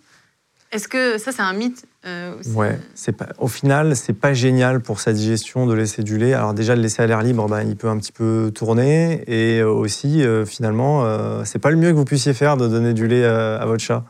Est-ce 0.73 0.89
que 0.89 1.17
ça 1.19 1.33
c'est 1.33 1.43
un 1.43 1.53
mythe 1.53 1.87
euh, 2.05 2.39
aussi 2.39 2.51
Ouais, 2.51 2.79
c'est 2.95 3.13
pas, 3.13 3.29
au 3.39 3.49
final, 3.49 3.95
c'est 3.97 4.13
pas 4.13 4.35
génial 4.35 4.81
pour 4.81 5.01
sa 5.01 5.13
digestion 5.13 5.67
de 5.67 5.75
laisser 5.75 6.03
du 6.03 6.19
lait. 6.19 6.35
Alors 6.35 6.55
déjà, 6.55 6.75
le 6.75 6.83
laisser 6.83 7.03
à 7.03 7.07
l'air 7.07 7.23
libre, 7.23 7.49
ben, 7.49 7.63
il 7.63 7.77
peut 7.77 7.89
un 7.89 7.99
petit 7.99 8.13
peu 8.13 8.51
tourner. 8.55 9.23
Et 9.29 9.61
euh, 9.61 9.71
aussi, 9.71 10.23
euh, 10.23 10.45
finalement, 10.45 11.05
euh, 11.05 11.43
c'est 11.45 11.59
pas 11.61 11.71
le 11.71 11.77
mieux 11.77 11.91
que 11.91 11.97
vous 11.97 12.05
puissiez 12.05 12.35
faire 12.35 12.57
de 12.57 12.67
donner 12.69 12.95
du 12.95 13.07
lait 13.07 13.25
euh, 13.25 13.59
à 13.61 13.67
votre 13.67 13.83
chat. 13.83 14.05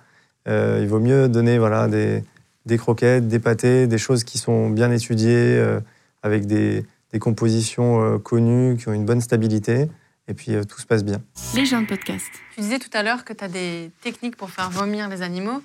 Euh, 0.48 0.78
il 0.80 0.88
vaut 0.88 1.00
mieux 1.00 1.28
donner 1.28 1.58
voilà, 1.58 1.88
des, 1.88 2.24
des 2.64 2.78
croquettes, 2.78 3.28
des 3.28 3.38
pâtés, 3.38 3.86
des 3.86 3.98
choses 3.98 4.24
qui 4.24 4.38
sont 4.38 4.70
bien 4.70 4.90
étudiées, 4.90 5.56
euh, 5.58 5.80
avec 6.22 6.46
des, 6.46 6.84
des 7.12 7.18
compositions 7.18 8.02
euh, 8.02 8.18
connues, 8.18 8.76
qui 8.76 8.88
ont 8.88 8.92
une 8.92 9.04
bonne 9.04 9.20
stabilité. 9.20 9.88
Et 10.28 10.34
puis, 10.34 10.54
euh, 10.54 10.64
tout 10.64 10.80
se 10.80 10.86
passe 10.86 11.04
bien. 11.04 11.20
Les 11.54 11.66
gens 11.66 11.82
de 11.82 11.86
podcast. 11.86 12.26
Tu 12.54 12.60
disais 12.62 12.78
tout 12.78 12.90
à 12.94 13.02
l'heure 13.02 13.24
que 13.24 13.32
tu 13.32 13.44
as 13.44 13.48
des 13.48 13.90
techniques 14.02 14.36
pour 14.36 14.50
faire 14.50 14.70
vomir 14.70 15.08
les 15.08 15.22
animaux. 15.22 15.62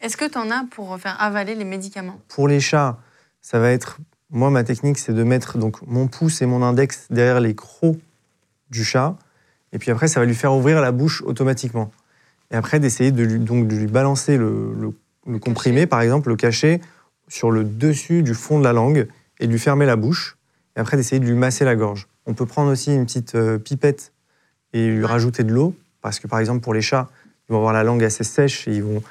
Est-ce 0.00 0.16
que 0.16 0.28
tu 0.28 0.38
en 0.38 0.50
as 0.50 0.64
pour 0.70 0.98
faire 0.98 1.20
avaler 1.20 1.54
les 1.54 1.64
médicaments? 1.64 2.20
Pour 2.28 2.48
les 2.48 2.60
chats, 2.60 2.98
ça 3.40 3.58
va 3.58 3.70
être. 3.70 3.98
Moi, 4.30 4.50
ma 4.50 4.64
technique, 4.64 4.98
c'est 4.98 5.12
de 5.12 5.22
mettre 5.24 5.58
donc 5.58 5.82
mon 5.86 6.06
pouce 6.06 6.40
et 6.40 6.46
mon 6.46 6.62
index 6.62 7.06
derrière 7.10 7.40
les 7.40 7.54
crocs 7.54 7.98
du 8.70 8.84
chat. 8.84 9.16
Et 9.72 9.78
puis 9.78 9.90
après, 9.90 10.08
ça 10.08 10.20
va 10.20 10.26
lui 10.26 10.34
faire 10.34 10.54
ouvrir 10.54 10.80
la 10.80 10.92
bouche 10.92 11.22
automatiquement. 11.22 11.90
Et 12.50 12.56
après, 12.56 12.80
d'essayer 12.80 13.12
de 13.12 13.22
lui, 13.22 13.38
donc, 13.38 13.68
de 13.68 13.76
lui 13.76 13.86
balancer 13.86 14.36
le, 14.36 14.72
le- 14.74 14.92
le 15.26 15.38
comprimé, 15.38 15.86
par 15.86 16.00
exemple, 16.00 16.28
le 16.30 16.36
cachet, 16.36 16.80
sur 17.28 17.50
le 17.50 17.62
dessus 17.62 18.22
du 18.22 18.34
fond 18.34 18.58
de 18.58 18.64
la 18.64 18.72
langue 18.72 19.06
et 19.38 19.46
de 19.46 19.52
lui 19.52 19.58
fermer 19.58 19.86
la 19.86 19.96
bouche. 19.96 20.36
Et 20.76 20.80
après, 20.80 20.96
d'essayer 20.96 21.20
de 21.20 21.26
lui 21.26 21.34
masser 21.34 21.64
la 21.64 21.76
gorge. 21.76 22.08
On 22.26 22.34
peut 22.34 22.46
prendre 22.46 22.70
aussi 22.72 22.94
une 22.94 23.04
petite 23.04 23.34
euh, 23.34 23.58
pipette 23.58 24.12
et 24.72 24.88
lui 24.88 25.04
rajouter 25.04 25.44
de 25.44 25.52
l'eau. 25.52 25.74
Parce 26.00 26.18
que, 26.18 26.26
par 26.26 26.38
exemple, 26.38 26.60
pour 26.60 26.72
les 26.74 26.80
chats, 26.82 27.08
ils 27.48 27.52
vont 27.52 27.58
avoir 27.58 27.72
la 27.72 27.84
langue 27.84 28.02
assez 28.02 28.24
sèche 28.24 28.66
et 28.66 28.74
ils 28.74 28.82
vont 28.82 29.02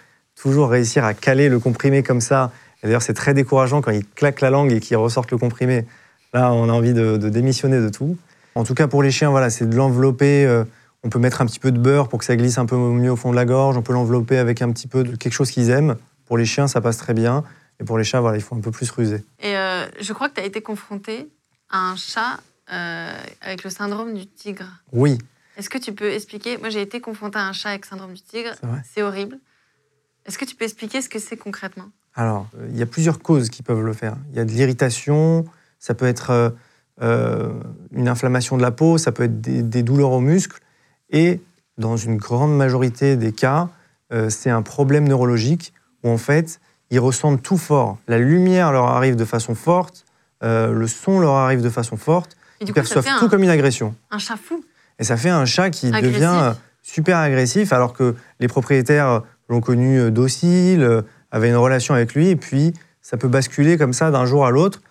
toujours 0.41 0.69
réussir 0.69 1.03
à 1.05 1.13
caler 1.13 1.49
le 1.49 1.59
comprimé 1.59 2.03
comme 2.03 2.21
ça. 2.21 2.51
D'ailleurs, 2.83 3.01
c'est 3.01 3.13
très 3.13 3.33
décourageant 3.33 3.81
quand 3.81 3.91
ils 3.91 4.05
claquent 4.05 4.41
la 4.41 4.49
langue 4.49 4.71
et 4.71 4.79
qu'ils 4.79 4.97
ressortent 4.97 5.31
le 5.31 5.37
comprimé. 5.37 5.85
Là, 6.33 6.53
on 6.53 6.69
a 6.69 6.71
envie 6.71 6.93
de, 6.93 7.17
de 7.17 7.29
démissionner 7.29 7.79
de 7.81 7.89
tout. 7.89 8.17
En 8.55 8.63
tout 8.63 8.73
cas, 8.73 8.87
pour 8.87 9.03
les 9.03 9.11
chiens, 9.11 9.29
voilà, 9.29 9.49
c'est 9.49 9.67
de 9.69 9.75
l'envelopper. 9.75 10.45
euh, 10.45 10.63
on 11.03 11.09
peut 11.09 11.19
mettre 11.19 11.41
un 11.41 11.45
petit 11.45 11.59
peu 11.59 11.71
de 11.71 11.79
beurre 11.79 12.09
pour 12.09 12.19
que 12.19 12.25
ça 12.25 12.35
glisse 12.35 12.57
un 12.57 12.65
peu 12.65 12.75
mieux 12.75 13.11
au 13.11 13.15
fond 13.15 13.31
de 13.31 13.35
la 13.35 13.45
gorge. 13.45 13.77
On 13.77 13.81
peut 13.81 13.93
l'envelopper 13.93 14.37
avec 14.37 14.61
un 14.61 14.71
petit 14.71 14.87
peu 14.87 15.03
de 15.03 15.15
quelque 15.15 15.33
chose 15.33 15.49
qu'ils 15.51 15.69
aiment. 15.69 15.95
Pour 16.25 16.37
les 16.37 16.45
chiens, 16.45 16.67
ça 16.67 16.81
passe 16.81 16.97
très 16.97 17.13
bien. 17.13 17.43
Et 17.79 17.85
pour 17.85 17.97
les 17.97 18.03
chats, 18.03 18.19
voilà, 18.19 18.37
il 18.37 18.41
faut 18.43 18.55
un 18.55 18.59
peu 18.59 18.71
plus 18.71 18.89
ruser. 18.91 19.23
Et 19.41 19.55
euh, 19.57 19.85
je 20.01 20.11
crois 20.13 20.27
que 20.29 20.35
tu 20.35 20.41
as 20.41 20.45
été 20.45 20.61
confronté 20.61 21.27
à 21.69 21.91
un 21.91 21.95
chat 21.95 22.39
euh, 22.73 23.13
avec 23.41 23.63
le 23.63 23.69
syndrome 23.69 24.13
du 24.13 24.25
tigre. 24.27 24.65
Oui, 24.91 25.17
Est-ce 25.57 25.69
que 25.69 25.77
tu 25.77 25.93
peux 25.93 26.11
expliquer? 26.11 26.57
Moi, 26.57 26.69
j'ai 26.69 26.81
été 26.81 26.99
confrontée 26.99 27.39
à 27.39 27.47
un 27.47 27.53
chat 27.53 27.69
avec 27.69 27.85
syndrome 27.85 28.13
du 28.13 28.21
tigre. 28.21 28.51
C'est 28.93 29.01
horrible. 29.01 29.37
Est-ce 30.29 30.37
que 30.37 30.45
tu 30.45 30.55
peux 30.55 30.63
expliquer 30.65 31.01
ce 31.01 31.09
que 31.09 31.17
c'est 31.17 31.37
concrètement? 31.37 31.89
Alors, 32.13 32.45
euh, 32.59 32.67
il 32.71 32.77
y 32.77 32.83
a 32.83 32.85
plusieurs 32.85 33.17
causes 33.19 33.49
qui 33.49 33.63
peuvent 33.63 33.81
le 33.83 33.93
faire. 33.93 34.15
Il 34.31 34.37
y 34.37 34.39
a 34.39 34.45
de 34.45 34.51
l'irritation, 34.51 35.43
ça 35.79 35.95
peut 35.95 36.05
être 36.05 36.29
euh, 36.29 36.49
euh, 37.01 37.49
une 37.91 38.07
inflammation 38.07 38.55
de 38.55 38.61
la 38.61 38.69
peau, 38.69 38.99
ça 38.99 39.11
peut 39.11 39.23
être 39.23 39.41
des, 39.41 39.63
des 39.63 39.81
douleurs 39.81 40.11
aux 40.11 40.19
muscles, 40.19 40.59
et 41.09 41.41
dans 41.79 41.97
une 41.97 42.17
grande 42.17 42.55
majorité 42.55 43.15
des 43.15 43.31
cas, 43.31 43.69
euh, 44.13 44.29
c'est 44.29 44.51
un 44.51 44.61
problème 44.61 45.07
neurologique 45.07 45.73
où 46.03 46.09
en 46.09 46.19
fait, 46.19 46.59
ils 46.91 46.99
ressentent 46.99 47.41
tout 47.41 47.57
fort. 47.57 47.97
La 48.07 48.19
lumière 48.19 48.71
leur 48.71 48.85
arrive 48.85 49.15
de 49.15 49.25
façon 49.25 49.55
forte, 49.55 50.05
euh, 50.43 50.71
le 50.71 50.87
son 50.87 51.19
leur 51.19 51.33
arrive 51.33 51.61
de 51.63 51.69
façon 51.71 51.97
forte, 51.97 52.37
Et 52.61 52.65
ils 52.65 52.67
coup, 52.67 52.73
perçoivent 52.73 53.05
tout 53.19 53.25
un, 53.25 53.29
comme 53.29 53.41
une 53.41 53.49
agression. 53.49 53.95
un 54.11 54.19
chat 54.19 54.37
fou. 54.37 54.63
Et 54.99 55.03
ça 55.03 55.17
fait 55.17 55.29
un 55.29 55.45
chat 55.45 55.71
qui 55.71 55.87
Agressif. 55.87 56.13
devient 56.13 56.53
super 56.83 57.17
agressif, 57.17 57.73
alors 57.73 57.93
que 57.93 58.15
les 58.39 58.47
propriétaires 58.47 59.23
l'ont 59.49 59.61
connu 59.61 59.99
euh, 59.99 60.11
docile, 60.11 60.83
euh, 60.83 61.01
avaient 61.31 61.49
une 61.49 61.55
relation 61.55 61.93
avec 61.93 62.13
lui, 62.13 62.29
et 62.29 62.35
puis 62.35 62.73
ça 63.01 63.17
peut 63.17 63.27
basculer 63.27 63.77
comme 63.77 63.93
ça 63.93 64.11
d'un 64.11 64.25
jour 64.25 64.45
à 64.45 64.51
l'autre. 64.51 64.81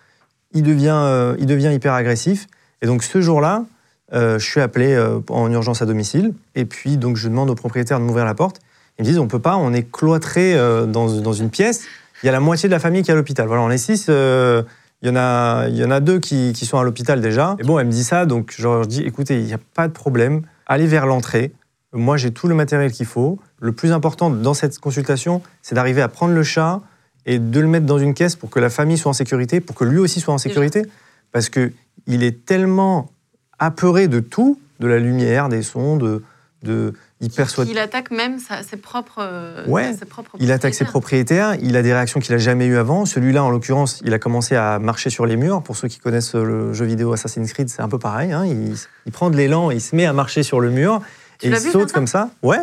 il 0.53 0.63
devient, 0.63 0.93
euh, 0.93 1.35
il 1.39 1.45
devient 1.45 1.71
hyper 1.73 1.93
agressif. 1.93 2.47
Et 2.81 2.85
donc 2.85 3.03
ce 3.03 3.21
jour-là, 3.21 3.65
je 4.11 4.39
suis 4.39 4.61
appelé 4.61 4.97
en 5.29 5.51
urgence 5.51 5.81
à 5.81 5.85
domicile. 5.85 6.33
Et 6.55 6.65
puis 6.65 6.97
donc 6.97 7.17
je 7.17 7.27
demande 7.27 7.49
au 7.49 7.55
propriétaire 7.55 7.99
de 7.99 8.05
m'ouvrir 8.05 8.25
la 8.25 8.33
porte. 8.33 8.59
Ils 8.97 9.03
me 9.03 9.05
disent 9.05 9.19
on 9.19 9.27
peut 9.27 9.39
pas, 9.39 9.57
on 9.57 9.73
est 9.73 9.91
cloîtré 9.91 10.55
dans, 10.87 11.21
dans 11.21 11.33
une 11.33 11.49
pièce. 11.49 11.83
Il 12.23 12.25
y 12.25 12.29
a 12.29 12.31
la 12.31 12.39
moitié 12.39 12.67
de 12.69 12.73
la 12.73 12.79
famille 12.79 13.03
qui 13.03 13.11
est 13.11 13.13
à 13.13 13.17
l'hôpital. 13.17 13.47
Voilà, 13.47 13.61
on 13.61 13.69
est 13.69 13.77
six. 13.77 14.07
il 14.07 14.63
y, 15.03 15.09
en 15.09 15.15
a, 15.15 15.67
il 15.67 15.75
y 15.75 15.83
en 15.83 15.91
a 15.91 15.99
deux 15.99 16.19
qui, 16.19 16.53
qui 16.53 16.65
sont 16.65 16.79
à 16.79 16.83
l'hôpital 16.83 17.21
déjà. 17.21 17.57
Et 17.59 17.63
bon, 17.63 17.77
elle 17.77 17.87
me 17.87 17.91
dit 17.91 18.03
ça, 18.03 18.25
donc 18.25 18.53
je 18.57 18.63
leur 18.63 18.87
dis 18.87 19.03
écoutez, 19.03 19.39
il 19.39 19.45
n'y 19.45 19.53
a 19.53 19.59
pas 19.75 19.87
de 19.87 19.93
problème. 19.93 20.41
Allez 20.65 20.87
vers 20.87 21.05
l'entrée. 21.05 21.51
Moi, 21.93 22.17
j'ai 22.17 22.31
tout 22.31 22.47
le 22.47 22.55
matériel 22.55 22.91
qu'il 22.91 23.05
faut. 23.07 23.39
Le 23.59 23.71
plus 23.71 23.91
important 23.91 24.29
dans 24.29 24.53
cette 24.53 24.77
consultation, 24.79 25.41
c'est 25.61 25.75
d'arriver 25.75 26.01
à 26.01 26.07
prendre 26.07 26.33
le 26.33 26.43
chat 26.43 26.81
et 27.25 27.39
de 27.39 27.59
le 27.59 27.67
mettre 27.67 27.85
dans 27.85 27.97
une 27.99 28.13
caisse 28.13 28.35
pour 28.35 28.49
que 28.49 28.59
la 28.59 28.69
famille 28.69 28.97
soit 28.97 29.09
en 29.09 29.13
sécurité, 29.13 29.59
pour 29.59 29.75
que 29.75 29.83
lui 29.85 29.97
aussi 29.97 30.19
soit 30.19 30.33
en 30.33 30.37
sécurité. 30.37 30.83
Parce 31.31 31.49
que 31.49 31.71
il 32.07 32.23
est 32.23 32.45
tellement 32.45 33.11
apeuré 33.57 34.07
de 34.07 34.19
tout, 34.19 34.59
de 34.79 34.87
la 34.87 34.99
lumière, 34.99 35.49
des 35.49 35.61
sons, 35.63 35.97
de, 35.97 36.23
de 36.63 36.93
il 37.21 37.29
perçoit 37.29 37.65
Il 37.65 37.77
attaque 37.77 38.11
même 38.11 38.39
sa- 38.39 38.63
ses 38.63 38.77
propres. 38.77 39.67
Ouais, 39.67 39.93
ses 39.93 40.05
propres 40.05 40.31
il 40.39 40.51
attaque 40.51 40.73
ses 40.75 40.85
propriétaires. 40.85 41.55
il 41.61 41.75
a 41.75 41.81
des 41.81 41.91
réactions 41.91 42.19
qu'il 42.21 42.33
n'a 42.33 42.37
jamais 42.39 42.65
eues 42.67 42.77
avant. 42.77 43.05
Celui-là, 43.05 43.43
en 43.43 43.49
l'occurrence, 43.49 44.01
il 44.05 44.13
a 44.13 44.19
commencé 44.19 44.55
à 44.55 44.79
marcher 44.79 45.09
sur 45.09 45.25
les 45.25 45.35
murs. 45.35 45.61
Pour 45.61 45.75
ceux 45.75 45.87
qui 45.89 45.99
connaissent 45.99 46.35
le 46.35 46.71
jeu 46.73 46.85
vidéo 46.85 47.11
Assassin's 47.13 47.51
Creed, 47.51 47.67
c'est 47.69 47.81
un 47.81 47.89
peu 47.89 47.99
pareil. 47.99 48.31
hein. 48.31 48.45
Il, 48.45 48.73
il 49.05 49.11
prend 49.11 49.29
de 49.29 49.35
l'élan, 49.35 49.69
il 49.71 49.81
se 49.81 49.95
met 49.95 50.05
à 50.05 50.13
marcher 50.13 50.43
sur 50.43 50.59
le 50.61 50.69
mur 50.69 51.01
et 51.41 51.47
il 51.47 51.55
vu 51.55 51.71
saute 51.71 51.91
comme 51.91 52.07
ça. 52.07 52.29
Ouais. 52.43 52.59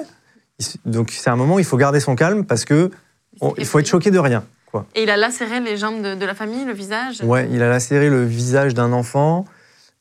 Donc 0.84 1.10
c'est 1.10 1.30
un 1.30 1.36
moment 1.36 1.56
où 1.56 1.58
il 1.58 1.64
faut 1.64 1.76
garder 1.76 2.00
son 2.00 2.14
calme 2.16 2.44
parce 2.44 2.64
que 2.64 2.90
on- 3.40 3.54
il 3.58 3.66
faut 3.66 3.78
être 3.78 3.86
choqué 3.88 4.10
de 4.10 4.18
rien. 4.18 4.44
Quoi. 4.70 4.86
Et 4.94 5.02
il 5.02 5.10
a 5.10 5.16
lacéré 5.16 5.60
les 5.60 5.76
jambes 5.76 6.02
de, 6.02 6.14
de 6.14 6.24
la 6.26 6.34
famille, 6.34 6.64
le 6.64 6.72
visage. 6.72 7.20
Ouais, 7.22 7.48
il 7.52 7.62
a 7.62 7.68
lacéré 7.68 8.08
le 8.08 8.24
visage 8.24 8.74
d'un 8.74 8.92
enfant 8.92 9.44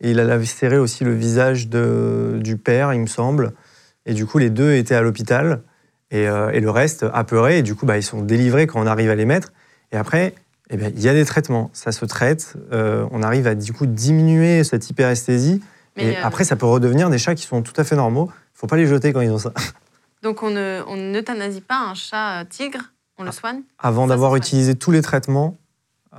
et 0.02 0.12
il 0.12 0.20
a 0.20 0.24
lacéré 0.24 0.78
aussi 0.78 1.04
le 1.04 1.14
visage 1.14 1.68
de, 1.68 2.38
du 2.42 2.58
père, 2.58 2.94
il 2.94 3.00
me 3.02 3.08
semble. 3.08 3.54
Et 4.06 4.14
du 4.14 4.26
coup, 4.26 4.38
les 4.38 4.50
deux 4.50 4.74
étaient 4.74 4.96
à 4.96 5.02
l'hôpital 5.02 5.62
et, 6.12 6.28
euh, 6.28 6.50
et 6.52 6.60
le 6.60 6.70
reste 6.70 7.06
apeuré. 7.14 7.60
Et 7.60 7.62
du 7.64 7.76
coup, 7.76 7.86
bah, 7.86 7.98
ils 7.98 8.04
sont 8.04 8.22
délivrés 8.22 8.68
quand 8.68 8.82
on 8.82 8.88
arrive 8.88 9.10
à 9.10 9.16
les 9.16 9.26
mettre. 9.26 9.52
Et 9.92 9.98
après, 9.98 10.36
eh 10.70 10.78
bien, 10.78 10.90
il 10.96 11.02
y 11.02 11.10
a 11.10 11.14
des 11.14 11.26
traitements. 11.26 11.70
Ça 11.74 11.92
se 11.92 12.06
traite. 12.06 12.54
Euh, 12.72 13.06
on 13.12 13.24
arrive 13.24 13.48
à 13.48 13.56
du 13.56 13.74
coup 13.74 13.86
diminuer 13.86 14.64
cette 14.64 14.90
hyperesthésie. 14.90 15.62
Mais, 15.98 16.06
et 16.14 16.18
euh, 16.18 16.22
après, 16.24 16.44
ça 16.44 16.56
peut 16.56 16.66
redevenir 16.66 17.10
des 17.10 17.18
chats 17.18 17.36
qui 17.36 17.46
sont 17.46 17.62
tout 17.62 17.74
à 17.78 17.84
fait 17.84 17.96
normaux. 17.96 18.30
Il 18.56 18.60
faut 18.60 18.68
pas 18.68 18.78
les 18.78 18.88
jeter 18.88 19.12
quand 19.14 19.22
ils 19.22 19.30
ont 19.32 19.38
ça. 19.38 19.52
Donc 20.24 20.42
on 20.44 20.50
ne 20.50 20.82
on 20.88 20.96
n'euthanasie 20.96 21.62
pas 21.62 21.78
un 21.80 21.94
chat 21.94 22.42
euh, 22.42 22.46
tigre, 22.50 22.80
on 23.18 23.24
Ah. 23.24 23.26
le 23.28 23.32
soigne? 23.32 23.62
Avant 23.80 24.08
d'avoir 24.08 24.36
utilisé 24.36 24.76
tous 24.76 24.92
les 24.92 25.02
traitements, 25.02 25.58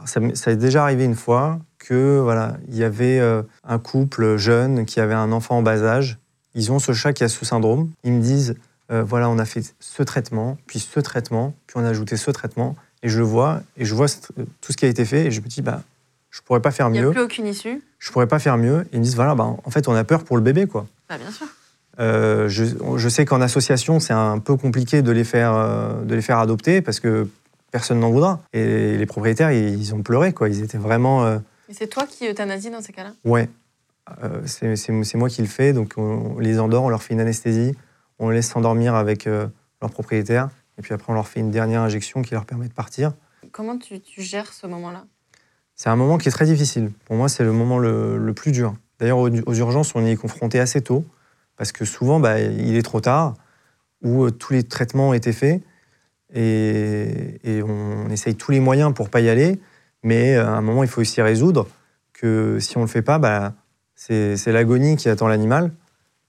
ça, 0.04 0.20
ça 0.34 0.52
est 0.52 0.56
déjà 0.56 0.82
arrivé 0.82 1.04
une 1.04 1.14
fois 1.14 1.58
que 1.78 2.18
voilà, 2.20 2.56
il 2.68 2.76
y 2.76 2.84
avait 2.84 3.18
euh, 3.18 3.42
un 3.64 3.78
couple 3.78 4.36
jeune 4.36 4.84
qui 4.84 5.00
avait 5.00 5.14
un 5.14 5.32
enfant 5.32 5.58
en 5.58 5.62
bas 5.62 5.82
âge. 5.82 6.18
Ils 6.54 6.70
ont 6.72 6.78
ce 6.78 6.92
chat 6.92 7.12
qui 7.12 7.24
a 7.24 7.28
ce 7.28 7.44
syndrome. 7.44 7.90
Ils 8.04 8.12
me 8.12 8.20
disent 8.20 8.54
euh, 8.92 9.02
voilà, 9.02 9.28
on 9.28 9.38
a 9.38 9.44
fait 9.44 9.74
ce 9.80 10.02
traitement, 10.02 10.56
puis 10.66 10.78
ce 10.78 11.00
traitement, 11.00 11.54
puis 11.66 11.76
on 11.78 11.84
a 11.84 11.88
ajouté 11.88 12.16
ce 12.16 12.30
traitement. 12.30 12.76
Et 13.02 13.08
je 13.08 13.18
le 13.18 13.24
vois, 13.24 13.60
et 13.76 13.84
je 13.84 13.94
vois 13.94 14.06
tout 14.60 14.72
ce 14.72 14.76
qui 14.76 14.84
a 14.84 14.88
été 14.88 15.04
fait, 15.04 15.26
et 15.26 15.30
je 15.30 15.40
me 15.40 15.46
dis 15.48 15.62
bah, 15.62 15.82
je 16.30 16.40
pourrais 16.42 16.60
pas 16.62 16.70
faire 16.70 16.88
Il 16.88 16.92
n'y 16.92 16.98
a 16.98 17.02
mieux. 17.02 17.10
plus 17.10 17.20
aucune 17.22 17.46
issue. 17.46 17.82
Je 17.98 18.12
pourrais 18.12 18.26
pas 18.28 18.38
faire 18.38 18.56
mieux. 18.58 18.82
Et 18.82 18.88
ils 18.96 18.98
me 19.00 19.04
disent 19.04 19.16
voilà, 19.16 19.34
bah, 19.34 19.44
en 19.64 19.70
fait, 19.70 19.88
on 19.88 19.94
a 19.94 20.04
peur 20.04 20.22
pour 20.24 20.36
le 20.36 20.42
bébé, 20.42 20.66
quoi. 20.66 20.86
Bah, 21.08 21.18
bien 21.18 21.30
sûr. 21.30 21.46
Euh, 21.98 22.48
je, 22.48 22.64
je 22.96 23.08
sais 23.08 23.24
qu'en 23.24 23.40
association, 23.40 24.00
c'est 24.00 24.12
un 24.12 24.38
peu 24.38 24.56
compliqué 24.56 25.02
de 25.02 25.10
les 25.12 25.24
faire, 25.24 25.54
euh, 25.54 26.02
de 26.04 26.14
les 26.14 26.22
faire 26.22 26.38
adopter 26.38 26.82
parce 26.82 27.00
que 27.00 27.28
personne 27.70 28.00
n'en 28.00 28.10
voudra. 28.10 28.40
Et 28.52 28.96
les 28.96 29.06
propriétaires, 29.06 29.50
ils, 29.52 29.78
ils 29.80 29.94
ont 29.94 30.02
pleuré, 30.02 30.32
quoi. 30.32 30.48
Ils 30.48 30.62
étaient 30.62 30.78
vraiment. 30.78 31.24
euh, 31.24 31.38
Et 31.68 31.74
c'est 31.74 31.86
toi 31.88 32.06
qui 32.06 32.28
euthanasie 32.28 32.70
dans 32.70 32.82
ces 32.82 32.92
cas-là? 32.92 33.12
Ouais, 33.24 33.48
Euh, 34.22 34.42
c'est 34.46 35.14
moi 35.16 35.28
qui 35.28 35.42
le 35.42 35.48
fais. 35.48 35.72
Donc 35.72 35.94
on 35.96 36.38
les 36.38 36.60
endort, 36.60 36.84
on 36.84 36.88
leur 36.88 37.02
fait 37.02 37.14
une 37.14 37.20
anesthésie, 37.20 37.74
on 38.18 38.28
les 38.28 38.36
laisse 38.36 38.48
s'endormir 38.48 38.94
avec 38.94 39.26
euh, 39.26 39.46
leur 39.82 39.90
propriétaire. 39.90 40.48
Et 40.78 40.82
puis 40.82 40.92
après, 40.94 41.10
on 41.10 41.14
leur 41.14 41.26
fait 41.26 41.40
une 41.40 41.50
dernière 41.50 41.80
injection 41.80 42.22
qui 42.22 42.34
leur 42.34 42.44
permet 42.44 42.68
de 42.68 42.72
partir. 42.74 43.14
Comment 43.52 43.78
tu, 43.78 44.00
tu 44.00 44.20
gères 44.22 44.52
ce 44.52 44.66
moment-là? 44.66 45.04
C'est 45.74 45.88
un 45.88 45.96
moment 45.96 46.18
qui 46.18 46.28
est 46.28 46.32
très 46.32 46.44
difficile. 46.46 46.90
Pour 47.06 47.16
moi, 47.16 47.28
c'est 47.28 47.44
le 47.44 47.52
moment 47.52 47.78
le, 47.78 48.18
le 48.18 48.32
plus 48.34 48.52
dur. 48.52 48.74
D'ailleurs, 49.00 49.18
aux, 49.18 49.28
aux 49.30 49.54
urgences, 49.54 49.94
on 49.94 50.04
y 50.04 50.10
est 50.10 50.16
confronté 50.16 50.60
assez 50.60 50.80
tôt, 50.82 51.04
parce 51.56 51.72
que 51.72 51.84
souvent, 51.84 52.20
bah, 52.20 52.40
il 52.40 52.76
est 52.76 52.82
trop 52.82 53.00
tard, 53.00 53.34
ou 54.02 54.24
euh, 54.24 54.30
tous 54.30 54.52
les 54.52 54.62
traitements 54.62 55.10
ont 55.10 55.14
été 55.14 55.32
faits, 55.32 55.62
et, 56.34 57.40
et 57.44 57.62
on 57.62 58.08
essaye 58.10 58.34
tous 58.34 58.50
les 58.50 58.60
moyens 58.60 58.92
pour 58.92 59.10
pas 59.10 59.20
y 59.20 59.28
aller, 59.28 59.60
mais 60.02 60.36
euh, 60.36 60.46
à 60.46 60.50
un 60.50 60.60
moment, 60.60 60.82
il 60.82 60.88
faut 60.88 61.00
aussi 61.00 61.22
résoudre 61.22 61.66
que 62.12 62.58
si 62.60 62.76
on 62.78 62.82
le 62.82 62.86
fait 62.86 63.02
pas, 63.02 63.18
bah, 63.18 63.54
c'est 63.94 64.52
l'agonie 64.52 64.96
qui 64.96 65.08
attend 65.08 65.28
l'animal, 65.28 65.72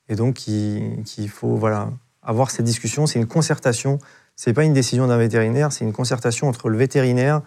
et 0.10 0.16
donc 0.16 0.36
qu'il 0.36 1.30
faut 1.30 1.56
voilà, 1.56 1.90
avoir 2.22 2.52
cette 2.52 2.66
discussion. 2.66 3.08
C'est 3.08 3.20
une 3.20 3.28
concertation, 3.28 4.00
c'est 4.36 4.54
pas 4.54 4.64
une 4.64 4.74
décision 4.74 5.08
d'un 5.08 5.18
vétérinaire, 5.18 5.72
c'est 5.72 5.84
une 5.84 5.94
concertation 5.94 6.48
entre 6.48 6.70
le 6.70 6.78
vétérinaire 6.78 7.42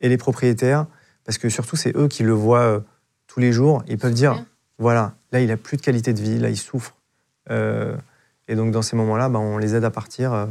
et 0.00 0.08
les 0.08 0.16
propriétaires, 0.16 0.86
parce 1.24 1.38
que 1.38 1.48
surtout, 1.48 1.76
c'est 1.76 1.94
eux 1.96 2.08
qui 2.08 2.22
le 2.22 2.32
voient 2.32 2.60
euh, 2.60 2.80
tous 3.26 3.40
les 3.40 3.52
jours. 3.52 3.82
Ils 3.88 3.98
peuvent 3.98 4.14
dire, 4.14 4.44
voilà, 4.78 5.14
là, 5.32 5.40
il 5.40 5.50
a 5.50 5.56
plus 5.56 5.76
de 5.76 5.82
qualité 5.82 6.12
de 6.12 6.20
vie, 6.20 6.38
là, 6.38 6.48
il 6.48 6.56
souffre. 6.56 6.96
Euh, 7.50 7.96
et 8.48 8.54
donc, 8.54 8.72
dans 8.72 8.82
ces 8.82 8.96
moments-là, 8.96 9.28
bah, 9.28 9.38
on 9.38 9.58
les 9.58 9.74
aide 9.74 9.84
à 9.84 9.90
partir, 9.90 10.32
euh, 10.32 10.46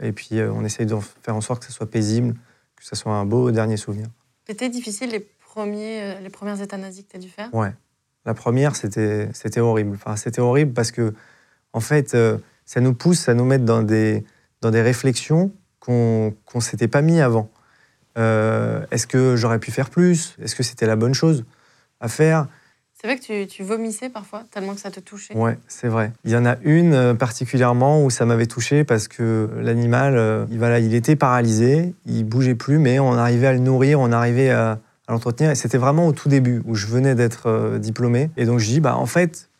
et 0.00 0.12
puis 0.12 0.38
euh, 0.38 0.52
on 0.52 0.64
essaye 0.64 0.86
de 0.86 0.96
faire 1.22 1.36
en 1.36 1.40
sorte 1.40 1.60
que 1.60 1.66
ce 1.66 1.72
soit 1.72 1.90
paisible, 1.90 2.34
que 2.76 2.84
ce 2.84 2.96
soit 2.96 3.12
un 3.12 3.24
beau 3.24 3.50
dernier 3.50 3.76
souvenir. 3.76 4.08
C'était 4.46 4.68
difficile 4.68 5.10
les, 5.10 5.20
premiers, 5.20 6.20
les 6.20 6.30
premières 6.30 6.60
euthanasies 6.62 7.04
que 7.04 7.10
tu 7.12 7.16
as 7.16 7.20
dû 7.20 7.28
faire? 7.28 7.52
Ouais. 7.54 7.72
La 8.24 8.34
première, 8.34 8.74
c'était 8.76 9.60
horrible. 9.60 9.94
Enfin, 9.94 10.16
c'était 10.16 10.40
horrible 10.40 10.72
parce 10.72 10.90
que, 10.90 11.14
en 11.72 11.80
fait, 11.80 12.16
ça 12.64 12.80
nous 12.80 12.94
pousse 12.94 13.28
à 13.28 13.34
nous 13.34 13.44
mettre 13.44 13.64
dans 13.64 13.82
des, 13.82 14.24
dans 14.60 14.70
des 14.70 14.82
réflexions 14.82 15.52
qu'on 15.78 16.34
qu'on 16.44 16.60
s'était 16.60 16.88
pas 16.88 17.02
mis 17.02 17.20
avant. 17.20 17.50
Euh, 18.18 18.84
Est-ce 18.90 19.06
que 19.06 19.36
j'aurais 19.36 19.58
pu 19.58 19.70
faire 19.70 19.90
plus? 19.90 20.36
Est-ce 20.42 20.54
que 20.54 20.62
c'était 20.62 20.86
la 20.86 20.96
bonne 20.96 21.14
chose 21.14 21.44
à 22.00 22.08
faire? 22.08 22.48
C'est 22.98 23.08
vrai 23.08 23.18
que 23.18 23.22
tu, 23.24 23.46
tu 23.46 23.62
vomissais 23.62 24.08
parfois, 24.08 24.44
tellement 24.50 24.74
que 24.74 24.80
ça 24.80 24.90
te 24.90 25.00
touchait. 25.00 25.36
Ouais, 25.36 25.58
c'est 25.68 25.88
vrai. 25.88 26.12
Il 26.24 26.30
y 26.30 26.36
en 26.36 26.46
a 26.46 26.56
une 26.62 26.94
euh, 26.94 27.14
particulièrement 27.14 28.02
où 28.02 28.08
ça 28.08 28.24
m'avait 28.24 28.46
touché 28.46 28.84
parce 28.84 29.06
que 29.06 29.50
l'animal, 29.60 30.16
euh, 30.16 30.46
il, 30.50 30.56
voilà, 30.56 30.78
il 30.78 30.94
était 30.94 31.14
paralysé, 31.14 31.94
il 32.06 32.24
bougeait 32.24 32.54
plus, 32.54 32.78
mais 32.78 32.98
on 32.98 33.12
arrivait 33.12 33.48
à 33.48 33.52
le 33.52 33.58
nourrir, 33.58 34.00
on 34.00 34.12
arrivait 34.12 34.48
à, 34.48 34.80
à 35.08 35.12
l'entretenir. 35.12 35.50
Et 35.50 35.54
c'était 35.54 35.76
vraiment 35.76 36.06
au 36.06 36.12
tout 36.12 36.30
début 36.30 36.62
où 36.64 36.74
je 36.74 36.86
venais 36.86 37.14
d'être 37.14 37.48
euh, 37.50 37.78
diplômé. 37.78 38.30
Et 38.38 38.46
donc 38.46 38.60
je 38.60 38.66
dis, 38.66 38.80
bah 38.80 38.96
en 38.96 39.06
fait, 39.06 39.50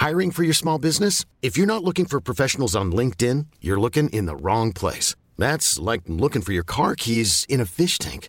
Hiring 0.00 0.32
for 0.32 0.42
your 0.42 0.56
small 0.56 0.80
business? 0.80 1.24
If 1.42 1.56
you're 1.56 1.68
not 1.68 1.84
looking 1.84 2.08
for 2.08 2.20
professionals 2.20 2.74
on 2.74 2.86
LinkedIn, 2.86 3.44
you're 3.62 3.80
looking 3.80 4.08
in 4.12 4.26
the 4.26 4.34
wrong 4.34 4.72
place. 4.72 5.14
That's 5.38 5.78
like 5.78 6.02
looking 6.08 6.42
for 6.42 6.52
your 6.52 6.64
car 6.64 6.96
keys 6.96 7.46
in 7.48 7.60
a 7.60 7.66
fish 7.66 7.98
tank. 7.98 8.28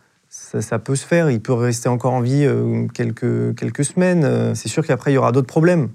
ça, 0.51 0.61
ça 0.61 0.79
peut 0.79 0.95
se 0.95 1.05
faire. 1.05 1.29
Il 1.29 1.41
peut 1.41 1.53
rester 1.53 1.89
encore 1.89 2.13
en 2.13 2.21
vie 2.21 2.45
euh, 2.45 2.87
quelques, 2.93 3.55
quelques 3.55 3.85
semaines. 3.85 4.23
Euh, 4.25 4.53
C'est 4.55 4.69
sûr 4.69 4.85
qu'après, 4.85 5.11
il 5.11 5.15
y 5.15 5.17
aura 5.17 5.31
d'autres 5.31 5.47
problèmes. 5.47 5.89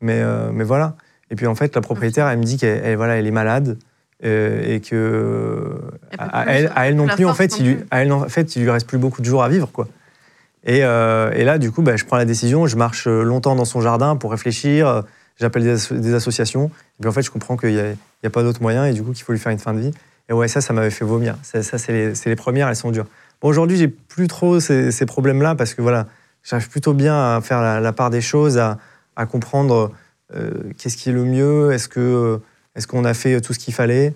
Mais, 0.00 0.20
euh, 0.20 0.50
mais 0.52 0.64
voilà. 0.64 0.96
Et 1.30 1.36
puis 1.36 1.46
en 1.46 1.54
fait, 1.54 1.74
la 1.74 1.80
propriétaire, 1.80 2.28
elle 2.28 2.38
me 2.38 2.44
dit 2.44 2.56
qu'elle 2.56 2.80
elle, 2.84 2.96
voilà, 2.96 3.16
elle 3.16 3.26
est 3.26 3.30
malade. 3.30 3.78
et 4.22 4.80
que 4.80 5.74
Elle 6.12 6.18
à, 6.20 6.44
elle, 6.48 6.72
à 6.74 6.88
elle 6.88 6.96
non 6.96 7.06
plus, 7.06 7.24
en 7.26 7.34
fait, 7.34 7.50
non 7.52 7.56
il 7.60 7.66
lui, 7.66 7.74
plus. 7.76 7.86
à 7.90 8.02
elle, 8.02 8.12
en 8.12 8.28
fait, 8.28 8.56
il 8.56 8.62
lui 8.62 8.70
reste 8.70 8.86
plus 8.86 8.98
beaucoup 8.98 9.20
de 9.20 9.26
jours 9.26 9.42
à 9.42 9.48
vivre, 9.48 9.70
quoi. 9.72 9.86
Et, 10.64 10.80
euh, 10.82 11.30
et 11.32 11.44
là, 11.44 11.58
du 11.58 11.70
coup, 11.70 11.82
bah, 11.82 11.96
je 11.96 12.04
prends 12.04 12.16
la 12.16 12.24
décision, 12.24 12.66
je 12.66 12.76
marche 12.76 13.06
longtemps 13.06 13.54
dans 13.54 13.64
son 13.66 13.80
jardin 13.82 14.16
pour 14.16 14.30
réfléchir, 14.30 15.02
j'appelle 15.38 15.62
des, 15.62 15.74
asso- 15.74 15.92
des 15.94 16.14
associations, 16.14 16.66
et 16.66 17.00
puis 17.02 17.08
en 17.08 17.12
fait, 17.12 17.20
je 17.22 17.30
comprends 17.30 17.56
qu'il 17.58 17.74
n'y 17.74 17.80
a, 17.80 17.90
il 18.22 18.26
a 18.26 18.30
pas 18.30 18.42
d'autre 18.42 18.62
moyen, 18.62 18.86
et 18.86 18.92
du 18.94 19.02
coup, 19.02 19.12
qu'il 19.12 19.24
faut 19.24 19.32
lui 19.32 19.38
faire 19.38 19.52
une 19.52 19.58
fin 19.58 19.74
de 19.74 19.80
vie. 19.80 19.90
Et 20.30 20.32
ouais, 20.32 20.48
ça, 20.48 20.62
ça 20.62 20.72
m'avait 20.72 20.90
fait 20.90 21.04
vomir. 21.04 21.36
Ça, 21.42 21.62
ça, 21.62 21.76
c'est 21.76 21.92
les, 21.92 22.14
c'est 22.14 22.30
les 22.30 22.36
premières, 22.36 22.68
elles 22.68 22.76
sont 22.76 22.90
dures. 22.90 23.06
Aujourd'hui, 23.44 23.76
j'ai 23.76 23.88
plus 23.88 24.26
trop 24.26 24.58
ces, 24.58 24.90
ces 24.90 25.04
problèmes-là, 25.06 25.54
parce 25.54 25.74
que 25.74 25.82
voilà, 25.82 26.06
j'arrive 26.42 26.68
plutôt 26.70 26.94
bien 26.94 27.14
à 27.36 27.40
faire 27.42 27.60
la, 27.60 27.78
la 27.78 27.92
part 27.92 28.08
des 28.08 28.22
choses, 28.22 28.56
à, 28.58 28.78
à 29.16 29.26
comprendre 29.26 29.92
euh, 30.34 30.50
qu'est-ce 30.78 30.96
qui 30.96 31.10
est 31.10 31.12
le 31.12 31.24
mieux, 31.24 31.70
est-ce 31.72 31.86
que 31.88 32.40
est-ce 32.74 32.86
qu'on 32.86 33.04
a 33.04 33.12
fait 33.14 33.40
tout 33.42 33.52
ce 33.52 33.58
qu'il 33.58 33.74
fallait. 33.74 34.14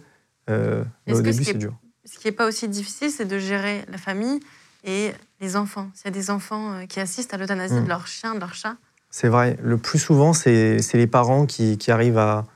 Euh, 0.49 0.83
mais 1.07 1.13
au 1.15 1.21
début, 1.23 1.45
c'est 1.45 1.55
dur. 1.59 1.75
Ce 2.07 2.19
qui 2.19 2.27
n'est 2.27 2.33
pas 2.33 2.47
aussi 2.49 2.69
difficile, 2.69 3.11
c'est 3.11 3.27
de 3.27 3.39
gérer 3.39 3.85
la 3.93 3.99
famille 3.99 4.41
et 4.85 5.13
les 5.43 5.57
enfants. 5.57 5.89
S'il 5.95 6.07
y 6.07 6.09
a 6.09 6.11
des 6.11 6.31
enfants 6.31 6.73
euh, 6.73 6.87
qui 6.87 6.99
assistent 6.99 7.35
à 7.35 7.37
l'euthanasie 7.37 7.75
Mm. 7.75 7.85
de 7.85 7.89
leur 7.89 8.07
chien, 8.07 8.35
de 8.35 8.41
leur 8.41 8.55
chat. 8.55 8.77
C'est 9.11 9.29
vrai. 9.29 9.59
Le 9.63 9.77
plus 9.77 9.99
souvent, 9.99 10.33
c'est 10.33 10.81
c'est 10.81 10.97
les 10.97 11.07
parents 11.07 11.45
qui, 11.47 11.77
qui 11.77 11.91
arrivent 11.91 12.19
à, 12.19 12.47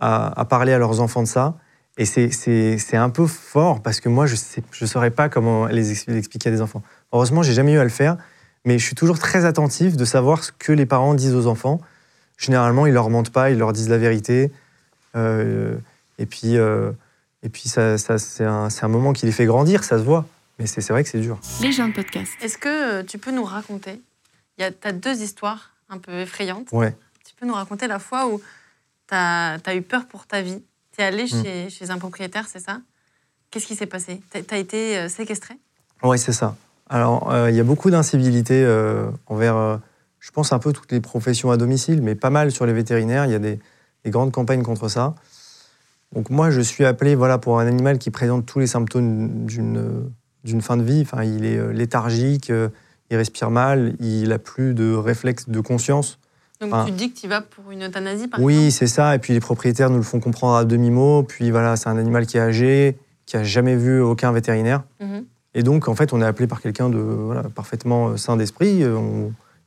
à, 0.00 0.40
à 0.40 0.44
parler 0.46 0.72
à 0.72 0.78
leurs 0.78 1.00
enfants 1.00 1.22
de 1.22 1.28
ça. 1.28 1.54
Et 1.98 2.04
c'est- 2.04 2.30
c'est 2.30 2.76
c'est 2.78 2.96
un 2.96 3.08
peu 3.10 3.26
fort 3.26 3.80
parce 3.82 4.00
que 4.00 4.08
moi, 4.08 4.26
je 4.26 4.34
ne 4.34 4.62
je 4.70 4.84
saurais 4.86 5.10
pas 5.10 5.28
comment 5.28 5.66
les 5.66 5.92
ex- 5.92 6.06
l'expliquer 6.08 6.50
à 6.50 6.52
des 6.52 6.60
enfants. 6.60 6.82
Heureusement, 7.12 7.42
j'ai 7.42 7.52
jamais 7.54 7.72
eu 7.72 7.78
à 7.78 7.84
le 7.84 7.90
faire, 7.90 8.16
mais 8.64 8.78
je 8.78 8.84
suis 8.84 8.94
toujours 8.94 9.18
très 9.18 9.44
attentif 9.46 9.96
de 9.96 10.04
savoir 10.04 10.44
ce 10.44 10.52
que 10.52 10.72
les 10.72 10.84
parents 10.86 11.14
disent 11.14 11.34
aux 11.34 11.46
enfants. 11.46 11.80
Généralement, 12.36 12.86
ils 12.86 12.92
leur 12.92 13.08
mentent 13.08 13.30
pas, 13.32 13.50
ils 13.50 13.56
leur 13.58 13.72
disent 13.72 13.88
la 13.88 13.96
vérité. 13.98 14.52
Euh, 15.14 15.76
et 16.18 16.26
puis, 16.26 16.58
euh, 16.58 16.92
et 17.42 17.48
puis 17.48 17.68
ça, 17.68 17.96
ça, 17.96 18.18
c'est 18.18 18.44
un, 18.44 18.68
c'est 18.68 18.84
un 18.84 18.88
moment 18.88 19.12
qui 19.14 19.24
les 19.24 19.32
fait 19.32 19.46
grandir, 19.46 19.82
ça 19.84 19.98
se 19.98 20.02
voit. 20.04 20.26
Mais 20.58 20.66
c'est 20.66 20.80
c'est 20.82 20.92
vrai 20.92 21.02
que 21.02 21.08
c'est 21.10 21.20
dur. 21.20 21.38
Les 21.62 21.72
gens 21.72 21.88
de 21.88 21.92
podcast. 21.94 22.30
Est-ce 22.42 22.58
que 22.58 22.68
euh, 22.68 23.02
tu 23.02 23.18
peux 23.18 23.30
nous 23.30 23.44
raconter 23.44 24.00
Il 24.58 24.62
y 24.62 24.64
a 24.64 24.70
as 24.84 24.92
deux 24.92 25.22
histoires 25.22 25.70
un 25.88 25.98
peu 25.98 26.12
effrayantes. 26.20 26.68
Ouais. 26.72 26.94
Tu 27.26 27.34
peux 27.38 27.46
nous 27.46 27.54
raconter 27.54 27.86
la 27.86 27.98
fois 27.98 28.26
où 28.26 28.38
tu 29.08 29.14
as, 29.14 29.58
eu 29.74 29.82
peur 29.82 30.06
pour 30.06 30.26
ta 30.26 30.40
vie. 30.42 30.62
Tu 30.96 31.02
es 31.02 31.04
allé 31.04 31.24
Mm. 31.24 31.42
chez, 31.42 31.70
chez 31.70 31.90
un 31.90 31.98
propriétaire, 31.98 32.46
c'est 32.48 32.60
ça? 32.60 32.80
Qu'est-ce 33.50 33.66
qui 33.66 33.74
s'est 33.76 33.86
passé? 33.86 34.20
Tu 34.32 34.54
as, 34.54 34.58
été 34.58 34.96
euh, 34.98 35.08
séquestré? 35.08 35.54
Oui, 36.02 36.18
c'est 36.18 36.32
ça. 36.32 36.56
Alors, 36.88 37.32
euh, 37.32 37.50
il 37.50 37.56
y 37.56 37.60
a 37.60 37.64
beaucoup 37.64 37.90
d'incivilité 37.90 38.62
euh, 38.64 39.10
envers, 39.26 39.80
je 40.20 40.30
pense, 40.30 40.52
un 40.52 40.58
peu 40.58 40.72
toutes 40.72 40.92
les 40.92 41.00
professions 41.00 41.50
à 41.50 41.56
domicile, 41.56 42.00
mais 42.00 42.14
pas 42.14 42.30
mal 42.30 42.50
sur 42.50 42.64
les 42.64 42.72
vétérinaires. 42.72 43.26
Il 43.26 43.32
y 43.32 43.34
a 43.34 43.38
des, 43.38 43.58
des 44.04 44.10
grandes 44.10 44.32
campagnes 44.32 44.62
contre 44.62 44.88
ça. 44.88 45.14
Donc, 46.14 46.30
moi, 46.30 46.50
je 46.50 46.60
suis 46.60 46.84
appelé 46.84 47.14
voilà, 47.14 47.38
pour 47.38 47.58
un 47.60 47.66
animal 47.66 47.98
qui 47.98 48.10
présente 48.10 48.46
tous 48.46 48.58
les 48.58 48.66
symptômes 48.66 49.46
d'une 49.46 50.62
fin 50.62 50.76
de 50.76 50.82
vie. 50.82 51.02
Enfin, 51.02 51.24
il 51.24 51.44
est 51.44 51.72
léthargique, 51.72 52.50
il 53.10 53.16
respire 53.16 53.50
mal, 53.50 53.96
il 54.00 54.32
a 54.32 54.38
plus 54.38 54.72
de 54.74 54.94
réflexe 54.94 55.48
de 55.48 55.60
conscience. 55.60 56.18
Donc 56.60 56.70
Ah. 56.72 56.84
tu 56.86 56.92
dis 56.92 57.12
que 57.12 57.18
tu 57.18 57.28
vas 57.28 57.40
pour 57.42 57.70
une 57.70 57.84
euthanasie, 57.84 58.28
par 58.28 58.40
Oui, 58.40 58.70
c'est 58.70 58.86
ça. 58.86 59.14
Et 59.14 59.18
puis 59.18 59.32
les 59.34 59.40
propriétaires 59.40 59.90
nous 59.90 59.96
le 59.98 60.02
font 60.02 60.20
comprendre 60.20 60.56
à 60.56 60.64
demi-mot. 60.64 61.22
Puis 61.22 61.50
voilà, 61.50 61.76
c'est 61.76 61.88
un 61.88 61.98
animal 61.98 62.26
qui 62.26 62.38
est 62.38 62.40
âgé, 62.40 62.96
qui 63.26 63.36
a 63.36 63.44
jamais 63.44 63.76
vu 63.76 64.00
aucun 64.00 64.32
vétérinaire. 64.32 64.84
Mhm. 65.00 65.24
Et 65.54 65.62
donc, 65.62 65.88
en 65.88 65.94
fait, 65.94 66.12
on 66.12 66.20
est 66.20 66.24
appelé 66.26 66.46
par 66.46 66.60
quelqu'un 66.60 66.88
de 66.90 66.98
voilà, 66.98 67.42
parfaitement 67.44 68.08
euh, 68.08 68.16
sain 68.16 68.36
d'esprit. 68.36 68.82
Euh, 68.82 68.98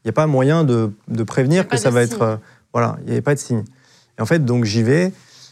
Il 0.03 0.07
n'y 0.07 0.09
a 0.09 0.13
pas 0.13 0.27
moyen 0.27 0.63
de, 0.63 0.91
de 1.09 1.23
prévenir 1.23 1.67
que 1.67 1.75
ça 1.77 1.89
va 1.89 2.05
signe. 2.05 2.15
être. 2.15 2.21
euh, 2.21 2.35
voilà, 2.73 2.97
il 3.01 3.05
n'y 3.07 3.11
avait 3.11 3.21
pas 3.21 3.33
de 3.35 3.39
signe. 3.39 3.63
Et 4.17 4.21
en 4.21 4.25
fait, 4.25 4.45
donc 4.45 4.63
j'y 4.65 4.81
vais. 4.83 5.11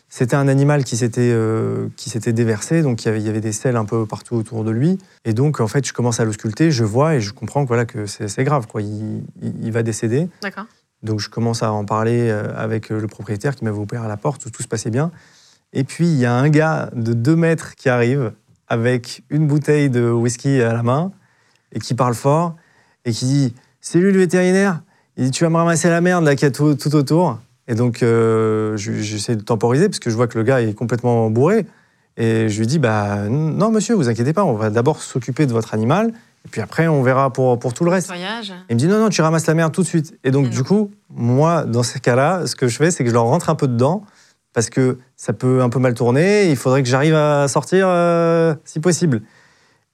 C'était 0.10 0.38
un 0.38 0.48
animal 0.48 0.86
qui 0.86 0.96
s'était 0.96 1.32
euh, 1.34 1.88
qui 1.98 2.10
s'était 2.10 2.32
déversé, 2.32 2.82
donc 2.82 3.03
il 3.03 3.08
y, 3.08 3.10
avait, 3.10 3.20
il 3.20 3.25
y 3.25 3.29
avait 3.29 3.41
des 3.41 3.51
selles 3.51 3.75
un 3.75 3.84
peu 3.84 4.06
partout 4.06 4.36
autour 4.38 4.63
de 4.63 4.72
lui. 4.72 4.98
Et 5.25 5.34
donc, 5.34 5.60
en 5.60 5.67
fait, 5.67 5.86
je 5.86 5.91
commence 5.91 6.22
à 6.22 6.25
l'ausculter, 6.25 6.72
je 6.72 6.86
vois 6.86 7.15
et 7.15 7.20
je 7.20 7.34
comprends 7.34 7.63
que, 7.63 7.67
voilà, 7.67 7.84
que 7.86 8.06
c'est 8.06 8.29
c'est 8.29 8.46
grave. 8.46 8.67
Quoi. 8.67 8.82
Il, 8.84 9.24
il- 9.41 9.53
il 9.63 9.72
va 9.74 9.84
décéder. 9.84 10.29
D'accord. 10.41 10.63
Donc 11.07 11.19
je 11.19 11.29
commence 11.29 11.63
à 11.63 11.71
en 11.71 11.85
parler 11.85 12.29
euh, 12.29 12.51
avec 12.55 12.91
euh, 12.91 12.99
le 12.99 13.07
propriétaire 13.07 13.55
qui 13.55 13.63
m'avait 13.65 13.77
ouvert 13.77 14.03
à 14.03 14.07
la 14.07 14.17
porte, 14.17 14.45
où 14.45 14.49
tout 14.49 14.61
se 14.61 14.67
passait 14.67 14.89
bien. 14.91 15.11
Et 15.73 15.83
puis 15.83 16.07
il 16.07 16.17
y 16.17 16.25
a 16.25 16.33
un 16.33 16.49
gars 16.49 16.89
de 16.93 17.13
2 17.13 17.35
mètres 17.35 17.75
qui 17.75 17.89
arrive 17.89 18.31
avec 18.67 19.23
une 19.29 19.47
bouteille 19.47 19.89
de 19.89 20.09
whisky 20.09 20.61
à 20.61 20.73
la 20.73 20.83
main 20.83 21.11
et 21.73 21.79
qui 21.79 21.93
parle 21.93 22.13
fort 22.13 22.55
et 23.05 23.11
qui 23.11 23.25
dit 23.25 23.53
C'est 23.81 23.99
lui 23.99 24.11
le 24.11 24.19
vétérinaire 24.19 24.81
Il 25.17 25.25
dit 25.25 25.31
Tu 25.31 25.43
vas 25.43 25.49
me 25.49 25.55
ramasser 25.57 25.89
la 25.89 26.01
merde 26.01 26.23
là 26.25 26.35
qu'il 26.35 26.45
y 26.45 26.49
a 26.49 26.51
tout, 26.51 26.95
autour. 26.95 27.39
Et 27.67 27.75
donc 27.75 28.01
euh, 28.03 28.77
je- 28.77 28.93
j'essaie 28.93 29.35
de 29.35 29.41
temporiser 29.41 29.89
parce 29.89 29.99
que 29.99 30.09
je 30.09 30.15
vois 30.15 30.27
que 30.27 30.37
le 30.37 30.43
gars 30.43 30.61
est 30.61 30.73
complètement 30.73 31.29
bourré. 31.29 31.65
Et 32.15 32.49
je 32.49 32.59
lui 32.59 32.67
dis 32.67 32.79
Bah 32.79 33.27
non, 33.29 33.71
monsieur, 33.71 33.95
vous 33.95 34.09
inquiétez 34.09 34.33
pas, 34.33 34.43
on 34.45 34.53
va 34.53 34.69
d'abord 34.69 35.01
s'occuper 35.01 35.45
de 35.45 35.51
votre 35.53 35.73
animal 35.73 36.13
et 36.48 36.50
puis 36.50 36.62
après 36.62 36.88
on 36.88 37.04
verra 37.04 37.32
pour, 37.34 37.60
pour 37.60 37.74
tout 37.74 37.84
le 37.84 37.92
reste. 37.92 38.10
Il 38.70 38.75
me 38.75 38.80
dit 38.80 38.88
non, 38.88 39.00
non, 39.00 39.10
tu 39.10 39.22
ramasses 39.22 39.46
la 39.48 39.54
merde 39.54 39.74
tout 39.74 39.82
de 39.82 39.88
suite. 39.88 40.18
Et 40.24 40.32
donc, 40.32 40.46
Et 40.46 40.50
du 40.50 40.60
non. 40.60 40.63
coup, 40.63 40.92
moi, 41.10 41.66
dans 41.66 41.84
ces 41.84 42.00
cas-là, 42.00 42.48
ce 42.48 42.56
que 42.56 42.68
je 42.70 42.77
fais, 42.77 42.89
c'est 42.89 43.04
que 43.04 43.10
je 43.10 43.13
leur 43.13 43.25
rentre 43.25 43.50
un 43.50 43.56
peu 43.56 43.68
dedans 43.68 44.04
parce 44.53 44.70
que 44.70 44.98
ça 45.18 45.33
peut 45.33 45.62
un 45.62 45.70
peu 45.70 45.79
mal 45.79 45.94
tourner. 45.94 46.50
Il 46.50 46.55
faudrait 46.55 46.83
que 46.83 46.90
j'arrive 46.90 47.16
à 47.16 47.48
sortir 47.50 47.86
euh, 47.90 48.55
si 48.64 48.79
possible. 48.79 49.22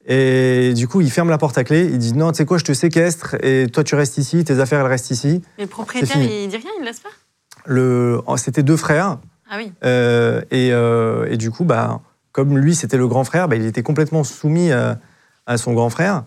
Et 0.06 0.74
du 0.76 0.88
coup, 0.88 1.02
il 1.02 1.10
ferme 1.10 1.30
la 1.30 1.38
porte 1.38 1.58
à 1.58 1.64
clé. 1.64 1.86
Il 1.86 1.98
dit 1.98 2.14
non, 2.14 2.32
tu 2.32 2.38
sais 2.38 2.46
quoi, 2.46 2.58
je 2.60 2.64
te 2.66 2.74
séquestre 2.74 3.36
et 3.42 3.68
toi, 3.72 3.84
tu 3.84 3.96
restes 3.96 4.18
ici, 4.20 4.44
tes 4.44 4.60
affaires, 4.60 4.82
elles 4.82 4.88
restent 4.88 5.12
ici. 5.12 5.42
Et 5.58 5.64
le 5.64 5.68
propriétaire, 5.68 6.18
il 6.22 6.48
dit 6.50 6.58
rien, 6.58 6.70
il 6.80 6.86
laisse 6.86 7.00
faire 7.00 7.12
Le... 7.66 8.22
oh, 8.28 8.38
C'était 8.38 8.64
deux 8.64 8.78
frères. 8.78 9.18
Ah 9.50 9.56
oui. 9.58 9.72
Euh, 9.84 10.42
et, 10.52 10.70
euh, 10.72 11.26
et 11.30 11.38
du 11.38 11.52
coup, 11.52 11.64
bah, 11.64 12.02
comme 12.32 12.58
lui, 12.58 12.76
c'était 12.76 12.98
le 12.98 13.08
grand 13.08 13.24
frère, 13.24 13.48
bah, 13.48 13.56
il 13.56 13.66
était 13.66 13.84
complètement 13.84 14.24
soumis 14.24 14.72
à, 14.72 15.00
à 15.46 15.58
son 15.58 15.74
grand 15.74 15.90
frère. 15.90 16.24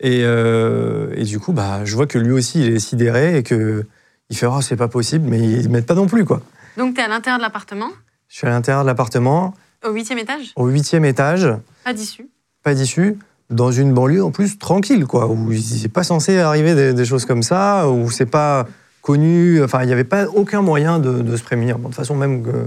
Et, 0.00 0.20
euh, 0.22 1.12
et 1.16 1.24
du 1.24 1.40
coup, 1.40 1.52
bah, 1.52 1.84
je 1.84 1.94
vois 1.96 2.06
que 2.06 2.18
lui 2.18 2.32
aussi, 2.32 2.60
il 2.60 2.72
est 2.74 2.78
sidéré 2.78 3.38
et 3.38 3.42
que 3.42 3.84
il 4.30 4.36
fait 4.36 4.46
oh, 4.46 4.60
c'est 4.60 4.76
pas 4.76 4.88
possible, 4.88 5.26
mais 5.28 5.38
ils 5.40 5.68
mettent 5.68 5.86
pas 5.86 5.94
non 5.94 6.06
plus 6.06 6.24
quoi. 6.24 6.42
Donc 6.76 6.94
tu 6.94 7.00
es 7.00 7.04
à 7.04 7.08
l'intérieur 7.08 7.38
de 7.38 7.42
l'appartement, 7.42 7.88
Je 8.28 8.36
suis 8.36 8.46
à 8.46 8.50
l'intérieur 8.50 8.82
de 8.84 8.86
l'appartement, 8.86 9.54
au 9.84 9.90
huitième 9.90 10.18
étage, 10.18 10.52
au 10.54 10.66
huitième 10.66 11.04
étage, 11.04 11.48
pas 11.84 11.92
d'issue? 11.94 12.28
pas 12.62 12.74
d'issue, 12.74 13.18
dans 13.50 13.72
une 13.72 13.92
banlieue 13.94 14.22
en 14.22 14.30
plus 14.30 14.58
tranquille 14.58 15.06
quoi, 15.06 15.26
où 15.28 15.50
il 15.52 15.82
n'est 15.82 15.88
pas 15.88 16.04
censé 16.04 16.38
arriver 16.38 16.74
des, 16.74 16.92
des 16.92 17.04
choses 17.04 17.24
comme 17.24 17.42
ça, 17.42 17.88
où 17.88 18.10
c'est 18.10 18.26
pas 18.26 18.68
connu, 19.02 19.62
enfin 19.64 19.82
il 19.82 19.86
n'y 19.86 19.92
avait 19.92 20.04
pas 20.04 20.26
aucun 20.26 20.60
moyen 20.62 20.98
de, 20.98 21.22
de 21.22 21.36
se 21.36 21.42
prémunir. 21.42 21.78
Bon, 21.78 21.88
de 21.88 21.94
toute 21.94 21.96
façon, 21.96 22.14
même 22.14 22.44
que, 22.44 22.66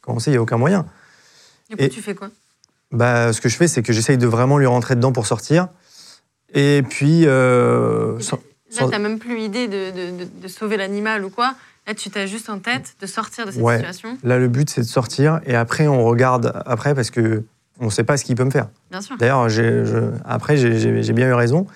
quand 0.00 0.14
on 0.14 0.18
sait, 0.18 0.30
il 0.30 0.34
n'y 0.34 0.38
a 0.38 0.42
aucun 0.42 0.56
moyen. 0.56 0.86
Du 1.68 1.76
coup, 1.76 1.82
Et- 1.82 1.88
tu 1.90 2.00
fais 2.00 2.14
quoi? 2.14 2.30
Bah, 2.90 3.32
ce 3.32 3.40
que 3.40 3.48
je 3.48 3.56
fais, 3.56 3.68
c'est 3.68 3.82
que 3.82 3.92
j'essaye 3.92 4.18
de 4.18 4.26
vraiment 4.26 4.58
lui 4.58 4.66
rentrer 4.66 4.96
dedans 4.96 5.12
pour 5.12 5.26
sortir. 5.26 5.68
Et 6.54 6.82
puis, 6.88 7.26
euh, 7.26 8.18
sans- 8.20 8.38
Là, 8.80 8.88
tu 8.90 8.98
même 8.98 9.18
plus 9.18 9.40
idée 9.40 9.68
de, 9.68 9.90
de- 9.90 10.24
de- 10.24 10.28
de 10.42 10.48
sauver 10.48 10.76
l'animal 10.76 11.24
ou 11.24 11.30
quoi. 11.30 11.54
Là, 11.86 11.94
tu 11.94 12.08
t'as 12.10 12.26
juste 12.26 12.48
en 12.48 12.58
tête 12.58 12.94
de 13.00 13.06
sortir 13.06 13.44
de 13.46 13.50
cette 13.50 13.60
Ouais. 13.60 13.76
situation. 13.78 14.16
là, 14.22 14.38
le 14.38 14.48
but, 14.48 14.70
c'est 14.70 14.80
de 14.82 14.86
sortir. 14.86 15.40
Et 15.46 15.54
après, 15.54 15.86
on 15.88 16.04
regarde 16.04 16.52
après 16.64 16.94
parce 16.94 17.10
que 17.10 17.42
on 17.80 17.86
ne 17.86 17.90
sait 17.90 18.04
pas 18.04 18.16
ce 18.16 18.24
qu'il 18.24 18.36
peut 18.36 18.44
me 18.44 18.50
faire. 18.50 18.68
Bien 18.90 19.00
sûr. 19.00 19.16
D'ailleurs, 19.18 19.46
après, 20.24 20.56
j'ai 20.56 21.12
bien 21.12 21.28
eu 21.28 21.34
raison. 21.34 21.66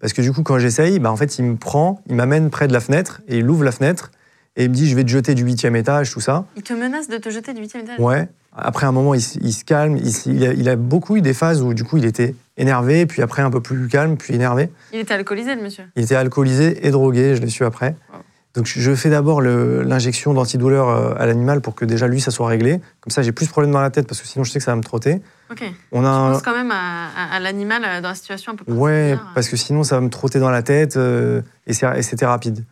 Parce 0.00 0.12
que 0.12 0.20
du 0.20 0.32
coup, 0.32 0.42
quand 0.42 0.58
j'essaye, 0.58 0.98
bah, 0.98 1.10
en 1.10 1.16
fait, 1.16 1.38
il 1.38 1.44
me 1.44 1.56
prend, 1.56 2.02
il 2.08 2.14
m'amène 2.16 2.50
près 2.50 2.68
de 2.68 2.72
la 2.74 2.80
fenêtre 2.80 3.22
et 3.26 3.38
il 3.38 3.48
ouvre 3.48 3.64
la 3.64 3.72
fenêtre 3.72 4.10
et 4.56 4.64
il 4.64 4.70
me 4.70 4.74
dit 4.74 4.88
Je 4.88 4.94
vais 4.96 5.04
te 5.04 5.08
jeter 5.10 5.34
du 5.34 5.42
huitième 5.42 5.76
étage, 5.76 6.10
tout 6.12 6.20
ça. 6.20 6.44
Il 6.56 6.62
te 6.62 6.72
menace 6.72 7.08
de 7.08 7.16
te 7.18 7.28
jeter 7.30 7.52
du 7.54 7.60
huitième 7.60 7.84
étage. 7.84 7.98
Ouais. 7.98 8.28
Après 8.56 8.86
un 8.86 8.92
moment, 8.92 9.14
il, 9.14 9.20
se- 9.20 9.38
il 9.40 9.52
se 9.52 9.64
calme. 9.64 9.96
Il, 10.26 10.44
a, 10.46 10.52
il 10.52 10.68
a 10.68 10.76
beaucoup 10.76 11.16
eu 11.16 11.20
des 11.22 11.34
phases 11.34 11.60
où, 11.60 11.74
du 11.74 11.82
coup, 11.82 11.96
il 11.96 12.04
était 12.04 12.36
énervé, 12.56 13.04
puis 13.04 13.20
après 13.20 13.42
un 13.42 13.50
peu 13.50 13.60
plus 13.60 13.88
calme, 13.88 14.16
puis 14.16 14.32
énervé. 14.34 14.70
Il 14.92 15.00
était 15.00 15.14
alcoolisé, 15.14 15.56
le 15.56 15.62
monsieur. 15.62 15.84
Il 15.96 16.04
était 16.04 16.14
alcoolisé 16.14 16.86
et 16.86 16.90
drogué, 16.92 17.34
je 17.34 17.40
l'ai 17.40 17.48
su 17.50 17.64
après. 17.64 17.96
Wow. 18.12 18.20
Donc 18.54 18.66
je 18.66 18.94
fais 18.94 19.10
d'abord 19.10 19.42
l'injection 19.42 20.32
d'antidouleur 20.32 20.88
euh, 20.88 21.14
à 21.18 21.26
l'animal 21.26 21.60
pour 21.60 21.74
que 21.74 21.84
déjà 21.84 22.06
lui, 22.06 22.20
ça 22.20 22.30
soit 22.30 22.46
réglé. 22.46 22.80
Comme 23.00 23.10
ça, 23.10 23.20
j'ai 23.22 23.32
plus 23.32 23.46
de 23.46 23.50
problèmes 23.50 23.72
dans 23.72 23.80
la 23.80 23.90
tête 23.90 24.06
parce 24.06 24.20
que 24.20 24.28
sinon, 24.28 24.44
je 24.44 24.52
sais 24.52 24.60
que 24.60 24.64
ça 24.64 24.70
va 24.70 24.76
me 24.76 24.82
trotter. 24.82 25.20
Ok. 25.50 25.64
On 25.90 26.04
a 26.04 26.06
Je 26.06 26.08
un- 26.08 26.32
pense 26.34 26.42
quand 26.42 26.56
même 26.56 26.70
à, 26.70 27.06
à- 27.16 27.34
à 27.36 27.40
l'animal 27.40 27.82
euh, 27.84 28.00
dans 28.00 28.10
la 28.10 28.14
situation 28.14 28.52
un 28.52 28.54
peu 28.54 28.70
Ouais, 28.72 29.08
particulière. 29.10 29.32
parce 29.34 29.48
que 29.48 29.56
sinon, 29.56 29.82
ça 29.82 29.96
va 29.96 30.00
me 30.02 30.08
trotter 30.08 30.38
dans 30.38 30.50
la 30.50 30.62
tête 30.62 30.96
euh, 30.96 31.42
et 31.66 31.72
c'est- 31.72 31.98
et 31.98 32.02
c'était 32.02 32.26
rapide. 32.26 32.62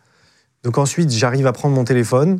Donc 0.63 0.77
ensuite, 0.77 1.11
j'arrive 1.11 1.47
à 1.47 1.51
prendre 1.53 1.75
mon 1.75 1.83
téléphone, 1.83 2.39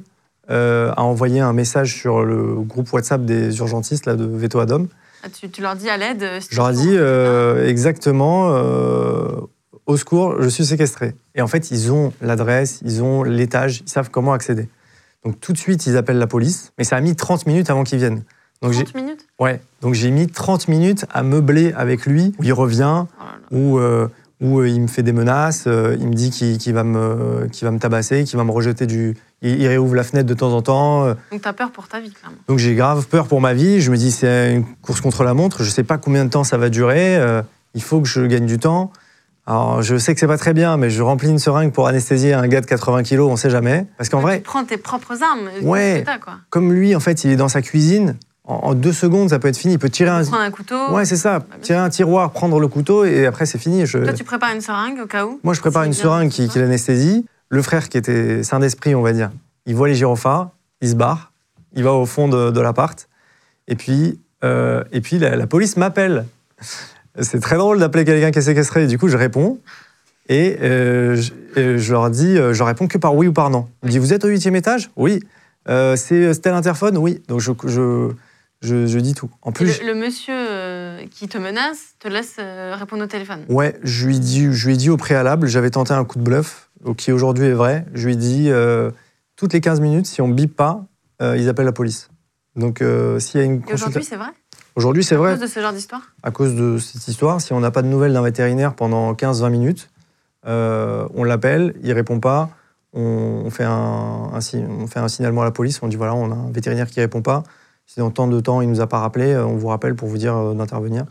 euh, 0.49 0.91
à 0.95 1.03
envoyer 1.03 1.39
un 1.39 1.53
message 1.53 1.95
sur 1.95 2.23
le 2.23 2.55
groupe 2.61 2.91
WhatsApp 2.93 3.25
des 3.25 3.57
urgentistes 3.59 4.05
là, 4.05 4.15
de 4.15 4.25
Veto 4.25 4.59
Adom. 4.59 4.87
Ah, 5.23 5.27
tu, 5.29 5.49
tu 5.49 5.61
leur 5.61 5.75
dis 5.75 5.89
à 5.89 5.97
l'aide. 5.97 6.23
euh, 6.23 6.39
si 6.41 6.47
Je 6.51 6.57
leur 6.57 6.71
dis 6.71 6.77
trouves- 6.87 6.97
euh, 6.99 7.67
exactement 7.67 8.49
euh, 8.53 9.27
au 9.85 9.97
secours, 9.97 10.35
je 10.41 10.49
suis 10.49 10.65
séquestré. 10.65 11.15
Et 11.35 11.41
en 11.41 11.47
fait, 11.47 11.71
ils 11.71 11.91
ont 11.91 12.13
l'adresse, 12.21 12.79
ils 12.85 13.01
ont 13.03 13.23
l'étage, 13.23 13.83
ils 13.85 13.89
savent 13.89 14.09
comment 14.09 14.33
accéder. 14.33 14.67
Donc 15.25 15.39
tout 15.39 15.53
de 15.53 15.57
suite, 15.57 15.85
ils 15.85 15.95
appellent 15.97 16.17
la 16.17 16.27
police, 16.27 16.73
mais 16.77 16.83
ça 16.83 16.97
a 16.97 17.01
mis 17.01 17.15
30 17.15 17.45
minutes 17.47 17.69
avant 17.69 17.83
qu'ils 17.85 17.99
viennent. 17.99 18.23
Donc 18.61 18.71
j'ai 18.73 18.83
30 18.83 18.95
minutes? 18.95 19.27
Ouais, 19.39 19.61
donc 19.81 19.93
j'ai 19.93 20.11
mis 20.11 20.27
30 20.27 20.67
minutes 20.69 21.05
à 21.11 21.23
meubler 21.23 21.73
avec 21.73 22.05
lui, 22.05 22.33
où 22.39 22.43
il 22.43 22.53
revient, 22.53 23.05
Oh 23.05 23.23
là 23.23 23.25
là. 23.31 23.57
où, 23.57 23.77
euh, 23.79 24.07
où 24.43 24.59
euh, 24.59 24.67
il 24.69 24.81
me 24.81 24.87
fait 24.87 25.01
des 25.03 25.13
menaces, 25.13 25.63
euh, 25.67 25.95
il 25.99 26.07
me 26.07 26.13
dit 26.13 26.29
qu'il 26.29 26.73
va, 26.73 26.83
me, 26.83 27.47
va 27.61 27.71
me 27.71 27.79
tabasser, 27.79 28.23
qu'il 28.25 28.37
va 28.37 28.43
me 28.43 28.51
rejeter 28.51 28.85
du... 28.85 29.15
Il, 29.41 29.59
il 29.61 29.67
réouvre 29.67 29.95
la 29.95 30.03
fenêtre 30.03 30.27
de 30.27 30.33
temps 30.33 30.51
en 30.53 30.61
temps. 30.61 31.05
euh, 31.05 31.13
Donc, 31.31 31.41
tu 31.41 31.47
as 31.47 31.53
peur 31.53 31.71
pour 31.71 31.87
ta 31.87 31.99
vie, 31.99 32.11
clairement. 32.11 32.37
donc 32.47 32.59
j'ai 32.59 32.75
grave 32.75 33.07
peur 33.07 33.27
pour 33.27 33.41
ma 33.41 33.53
vie. 33.53 33.81
Je 33.81 33.89
me 33.89 33.97
dis 33.97 34.11
c'est 34.11 34.53
une 34.53 34.65
course 34.81 35.01
contre 35.01 35.23
la 35.23 35.33
montre. 35.33 35.63
Je 35.63 35.69
sais 35.69 35.83
pas 35.83 35.97
combien 35.97 36.25
de 36.25 36.29
temps 36.29 36.43
ça 36.43 36.57
va 36.57 36.69
durer. 36.69 37.19
il 37.73 37.81
faut 37.81 38.01
que 38.01 38.07
je 38.07 38.21
gagne 38.21 38.45
du 38.45 38.59
temps. 38.59 38.91
Alors 39.45 39.81
je 39.81 39.97
sais 39.97 40.13
que 40.13 40.19
c'est 40.21 40.27
pas 40.27 40.37
très 40.37 40.53
bien, 40.53 40.77
mais 40.77 40.89
je 40.89 41.01
remplis 41.01 41.29
une 41.29 41.39
seringue 41.39 41.73
pour 41.73 41.87
anesthésier 41.87 42.33
un 42.33 42.47
gars 42.47 42.61
de 42.61 42.65
80 42.65 43.03
kilos. 43.03 43.29
On 43.29 43.35
sait 43.35 43.49
jamais. 43.49 43.85
Parce 43.97 44.07
qu'en 44.09 44.19
Tu 44.19 44.23
vrai, 44.23 44.39
prends 44.39 44.63
tes 44.63 44.77
propres 44.77 45.21
armes. 45.21 45.49
Ouais. 45.61 46.03
t'as, 46.05 46.17
quoi. 46.17 46.35
comme 46.49 46.71
lui, 46.71 46.95
en 46.95 47.01
fait, 47.01 47.23
il 47.25 47.31
est 47.31 47.35
dans 47.35 47.49
sa 47.49 47.61
cuisine. 47.61 48.15
En, 48.45 48.73
deux 48.73 48.91
secondes, 48.91 49.29
ça 49.29 49.39
peut 49.39 49.47
être 49.47 49.57
fini. 49.57 49.75
Il 49.75 49.79
peut 49.79 49.89
tirer 49.89 50.09
un. 50.09 50.23
Prendre 50.23 50.41
un 50.41 50.51
couteau. 50.51 50.91
Ouais, 50.91 51.05
c'est 51.05 51.15
ça. 51.15 51.39
bien 51.39 51.59
Tirer 51.61 51.79
un 51.79 51.89
tiroir, 51.89 52.31
prendre 52.31 52.59
le 52.59 52.67
couteau 52.67 53.05
et 53.05 53.25
après 53.25 53.45
c'est 53.45 53.57
fini. 53.57 53.85
Je... 53.85 53.99
Toi, 53.99 54.13
tu 54.13 54.25
prépares 54.25 54.53
une 54.53 54.61
seringue 54.61 54.99
au 54.99 55.07
cas 55.07 55.25
où 55.25 55.39
Moi, 55.43 55.53
je 55.53 55.61
prépare 55.61 55.83
une 55.83 55.93
seringue 55.93 56.29
qui, 56.29 56.49
qui 56.49 56.59
l'anesthésie. 56.59 57.25
Le 57.49 57.61
frère, 57.61 57.87
qui 57.87 57.97
était 57.97 58.43
sain 58.43 58.59
d'esprit, 58.59 58.95
on 58.95 59.01
va 59.01 59.13
dire, 59.13 59.31
il 59.65 59.75
voit 59.75 59.87
les 59.87 59.95
gyrophares, 59.95 60.49
il 60.81 60.89
se 60.89 60.95
barre, 60.95 61.31
il 61.73 61.83
va 61.83 61.93
au 61.93 62.05
fond 62.05 62.27
de, 62.27 62.51
de 62.51 62.61
l'appart. 62.61 63.07
Et 63.67 63.75
puis, 63.75 64.19
euh, 64.43 64.83
et 64.91 64.99
puis 64.99 65.19
la, 65.19 65.35
la 65.35 65.47
police 65.47 65.77
m'appelle. 65.77 66.25
C'est 67.21 67.39
très 67.39 67.57
drôle 67.57 67.79
d'appeler 67.79 68.05
quelqu'un 68.05 68.31
qui 68.31 68.39
est 68.39 68.43
séquestré. 68.43 68.83
Et 68.83 68.87
du 68.87 68.97
coup, 68.97 69.07
je 69.07 69.17
réponds. 69.17 69.59
Et 70.29 70.57
euh, 70.61 71.15
je, 71.15 71.31
et 71.55 71.77
je 71.77 71.91
leur 71.91 72.09
dis, 72.09 72.37
euh, 72.37 72.53
je 72.53 72.59
leur 72.59 72.67
réponds 72.67 72.87
que 72.87 72.97
par 72.97 73.15
oui 73.15 73.27
ou 73.27 73.33
par 73.33 73.49
non. 73.49 73.67
Je 73.83 73.89
dis, 73.89 73.99
vous 73.99 74.13
êtes 74.13 74.23
au 74.25 74.29
huitième 74.29 74.55
étage? 74.55 74.89
Oui. 74.95 75.19
Euh, 75.69 75.95
c'est 75.95 76.33
c'est 76.33 76.41
tel 76.41 76.53
interphone? 76.53 76.97
Oui. 76.97 77.21
Donc 77.27 77.39
je, 77.39 77.51
je, 77.65 78.11
je, 78.63 78.87
je 78.87 78.99
dis 78.99 79.13
tout. 79.13 79.29
En 79.41 79.51
plus, 79.51 79.81
le, 79.81 79.87
le 79.87 79.95
monsieur 79.95 80.33
euh, 80.33 81.05
qui 81.11 81.27
te 81.27 81.37
menace 81.37 81.95
te 81.99 82.07
laisse 82.07 82.37
euh, 82.39 82.75
répondre 82.77 83.03
au 83.03 83.07
téléphone. 83.07 83.41
ouais, 83.49 83.77
je 83.83 84.07
lui, 84.07 84.19
dis, 84.19 84.51
je 84.51 84.67
lui 84.67 84.73
ai 84.73 84.77
dit 84.77 84.89
au 84.89 84.97
préalable, 84.97 85.47
j'avais 85.47 85.69
tenté 85.69 85.93
un 85.93 86.05
coup 86.05 86.17
de 86.17 86.23
bluff, 86.23 86.69
euh, 86.87 86.93
qui 86.93 87.11
aujourd'hui 87.11 87.45
est 87.47 87.53
vrai. 87.53 87.85
Je 87.93 88.05
lui 88.07 88.13
ai 88.13 88.17
dit, 88.17 88.45
euh, 88.49 88.89
toutes 89.35 89.53
les 89.53 89.61
15 89.61 89.79
minutes, 89.81 90.05
si 90.07 90.21
on 90.21 90.27
bip 90.29 90.55
pas, 90.55 90.85
ils 91.21 91.47
appellent 91.47 91.65
la 91.65 91.71
police. 91.71 92.09
Donc 92.57 92.83
s'il 93.19 93.39
y 93.39 93.43
a 93.43 93.45
une 93.45 93.61
aujourd'hui, 93.71 94.03
c'est 94.03 94.17
vrai? 94.17 94.27
Aujourd'hui, 94.75 95.03
c'est 95.03 95.15
À 95.15 95.17
vrai. 95.19 95.31
cause 95.33 95.41
de 95.41 95.47
ce 95.47 95.59
genre 95.61 95.71
d'histoire? 95.71 96.01
À 96.21 96.31
cause 96.31 96.53
de 96.55 96.77
cette 96.79 97.07
histoire. 97.07 97.39
Si 97.39 97.53
on 97.53 97.59
n'a 97.61 97.71
pas 97.71 97.81
de 97.81 97.87
nouvelles 97.87 98.11
d'un 98.13 98.21
vétérinaire 98.23 98.73
pendant 98.73 99.13
15-20 99.13 99.49
minutes, 99.49 99.89
on 100.45 101.23
l'appelle, 101.23 101.75
il 101.81 101.93
répond 101.93 102.19
pas, 102.19 102.49
on, 102.93 103.43
on 103.45 103.49
fait 103.49 103.63
un, 103.63 103.71
un 104.33 104.39
on 104.79 104.87
fait 104.87 104.99
un 104.99 105.07
signalement 105.07 105.41
à 105.41 105.45
la 105.45 105.51
police, 105.51 105.79
on 105.81 105.87
dit 105.87 105.95
voilà, 105.95 106.13
on 106.13 106.29
a 106.31 106.35
un 106.35 106.51
vétérinaire 106.51 106.87
qui 106.89 106.99
répond 106.99 107.21
pas. 107.21 107.43
Si 107.85 107.99
dans 107.99 108.09
tant 108.11 108.27
de 108.27 108.39
temps 108.39 108.61
il 108.61 108.69
nous 108.69 108.81
a 108.81 108.87
pas 108.87 108.99
rappelé, 108.99 109.33
euh, 109.33 109.45
on 109.45 109.55
vous 109.55 109.67
rappelle 109.67 109.95
pour 109.95 110.07
vous 110.07 110.17
dire 110.17 110.35
euh, 110.35 110.53
d'intervenir. 110.53 111.05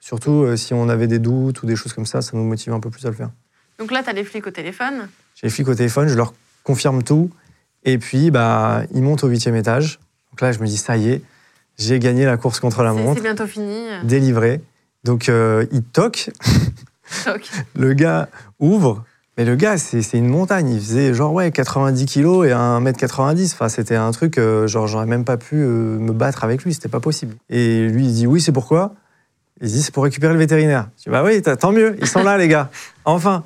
Surtout 0.00 0.42
euh, 0.44 0.56
si 0.56 0.74
on 0.74 0.88
avait 0.88 1.06
des 1.06 1.18
doutes 1.18 1.62
ou 1.62 1.66
des 1.66 1.76
choses 1.76 1.92
comme 1.92 2.06
ça, 2.06 2.22
ça 2.22 2.36
nous 2.36 2.44
motive 2.44 2.72
un 2.72 2.80
peu 2.80 2.90
plus 2.90 3.04
à 3.06 3.10
le 3.10 3.14
faire. 3.16 3.30
Donc 3.78 3.92
là, 3.92 4.02
tu 4.02 4.10
as 4.10 4.12
les 4.12 4.24
flics 4.24 4.46
au 4.46 4.50
téléphone. 4.50 5.08
J'ai 5.34 5.46
les 5.46 5.50
flics 5.50 5.68
au 5.68 5.74
téléphone, 5.74 6.08
je 6.08 6.14
leur 6.14 6.32
confirme 6.64 7.02
tout, 7.02 7.30
et 7.84 7.98
puis 7.98 8.30
bah, 8.30 8.82
ils 8.92 9.02
montent 9.02 9.24
au 9.24 9.28
huitième 9.28 9.54
étage. 9.56 10.00
Donc 10.32 10.40
là, 10.40 10.52
je 10.52 10.58
me 10.58 10.66
dis 10.66 10.76
ça 10.76 10.96
y 10.96 11.10
est, 11.10 11.22
j'ai 11.78 11.98
gagné 11.98 12.24
la 12.24 12.36
course 12.36 12.58
contre 12.60 12.82
la 12.82 12.92
montre, 12.92 13.16
C'est 13.16 13.22
bientôt 13.22 13.46
fini. 13.46 13.86
délivré. 14.04 14.60
Donc 15.04 15.28
euh, 15.28 15.64
ils 15.72 15.82
toquent, 15.84 16.30
toc. 17.24 17.48
Le 17.76 17.92
gars 17.94 18.28
ouvre, 18.58 19.04
mais 19.38 19.44
le 19.44 19.54
gars, 19.54 19.78
c'est 19.78 20.02
une 20.14 20.26
montagne. 20.26 20.68
Il 20.68 20.80
faisait 20.80 21.14
genre, 21.14 21.32
ouais, 21.32 21.52
90 21.52 22.06
kilos 22.06 22.44
et 22.44 22.50
1m90. 22.50 23.52
Enfin, 23.52 23.68
c'était 23.68 23.94
un 23.94 24.10
truc, 24.10 24.36
euh, 24.36 24.66
genre, 24.66 24.88
j'aurais 24.88 25.06
même 25.06 25.24
pas 25.24 25.36
pu 25.36 25.54
euh, 25.54 25.96
me 25.96 26.12
battre 26.12 26.42
avec 26.42 26.64
lui, 26.64 26.74
c'était 26.74 26.88
pas 26.88 26.98
possible. 26.98 27.36
Et 27.48 27.86
lui, 27.86 28.06
il 28.06 28.12
dit, 28.12 28.26
oui, 28.26 28.40
c'est 28.40 28.50
pourquoi? 28.50 28.94
Il 29.60 29.68
dit, 29.68 29.80
c'est 29.80 29.94
pour 29.94 30.02
récupérer 30.02 30.32
le 30.32 30.40
vétérinaire. 30.40 30.88
Je 30.98 31.04
dis, 31.04 31.10
bah 31.10 31.22
oui, 31.24 31.40
tant 31.40 31.70
mieux, 31.70 31.96
ils 32.00 32.08
sont 32.08 32.24
là, 32.24 32.36
les 32.36 32.48
gars, 32.48 32.68
enfin. 33.04 33.44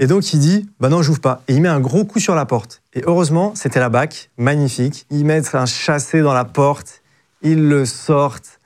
Et 0.00 0.08
donc, 0.08 0.32
il 0.32 0.40
dit, 0.40 0.68
bah 0.80 0.88
non, 0.88 1.00
j'ouvre 1.00 1.20
pas. 1.20 1.42
Et 1.46 1.54
il 1.54 1.62
met 1.62 1.68
un 1.68 1.78
gros 1.78 2.04
coup 2.04 2.18
sur 2.18 2.34
la 2.34 2.44
porte. 2.44 2.82
Et 2.94 3.02
heureusement, 3.06 3.52
c'était 3.54 3.78
la 3.78 3.88
BAC, 3.88 4.30
magnifique. 4.36 5.06
Ils 5.10 5.24
mettent 5.24 5.54
un 5.54 5.66
chassé 5.66 6.22
dans 6.22 6.32
la 6.32 6.44
porte, 6.44 7.02
ils 7.42 7.68
le 7.68 7.84
sortent, 7.86 8.58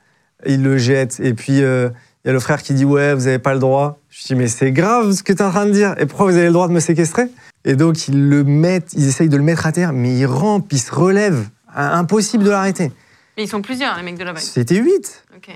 ils 0.47 0.63
le 0.63 0.79
jettent. 0.79 1.19
Et 1.19 1.35
puis, 1.35 1.61
euh, 1.61 1.89
il 2.25 2.29
y 2.29 2.31
a 2.31 2.33
le 2.33 2.39
frère 2.39 2.63
qui 2.63 2.73
dit 2.73 2.85
Ouais, 2.85 3.13
vous 3.13 3.25
n'avez 3.25 3.37
pas 3.37 3.53
le 3.53 3.59
droit. 3.59 3.99
Je 4.09 4.25
dis 4.25 4.33
Mais 4.33 4.47
c'est 4.47 4.71
grave 4.71 5.11
ce 5.11 5.21
que 5.21 5.31
tu 5.31 5.43
es 5.43 5.45
en 5.45 5.51
train 5.51 5.67
de 5.67 5.71
dire. 5.71 5.93
Et 5.99 6.07
pourquoi 6.07 6.25
vous 6.25 6.35
avez 6.37 6.47
le 6.47 6.53
droit 6.53 6.67
de 6.67 6.73
me 6.73 6.79
séquestrer? 6.79 7.27
Et 7.65 7.75
donc, 7.75 8.07
ils 8.07 8.29
le 8.29 8.43
mettent, 8.43 8.93
ils 8.93 9.07
essayent 9.07 9.29
de 9.29 9.37
le 9.37 9.43
mettre 9.43 9.67
à 9.67 9.71
terre, 9.71 9.93
mais 9.93 10.15
il 10.15 10.25
rampe, 10.25 10.73
il 10.73 10.79
se 10.79 10.93
relève. 10.93 11.47
Impossible 11.75 12.43
de 12.43 12.49
l'arrêter. 12.49 12.91
Mais 13.37 13.43
ils 13.43 13.47
sont 13.47 13.61
plusieurs, 13.61 13.95
les 13.97 14.03
mecs 14.03 14.17
de 14.17 14.23
la 14.23 14.33
BAC. 14.33 14.41
C'était 14.41 14.75
8. 14.75 15.25
Ok. 15.35 15.49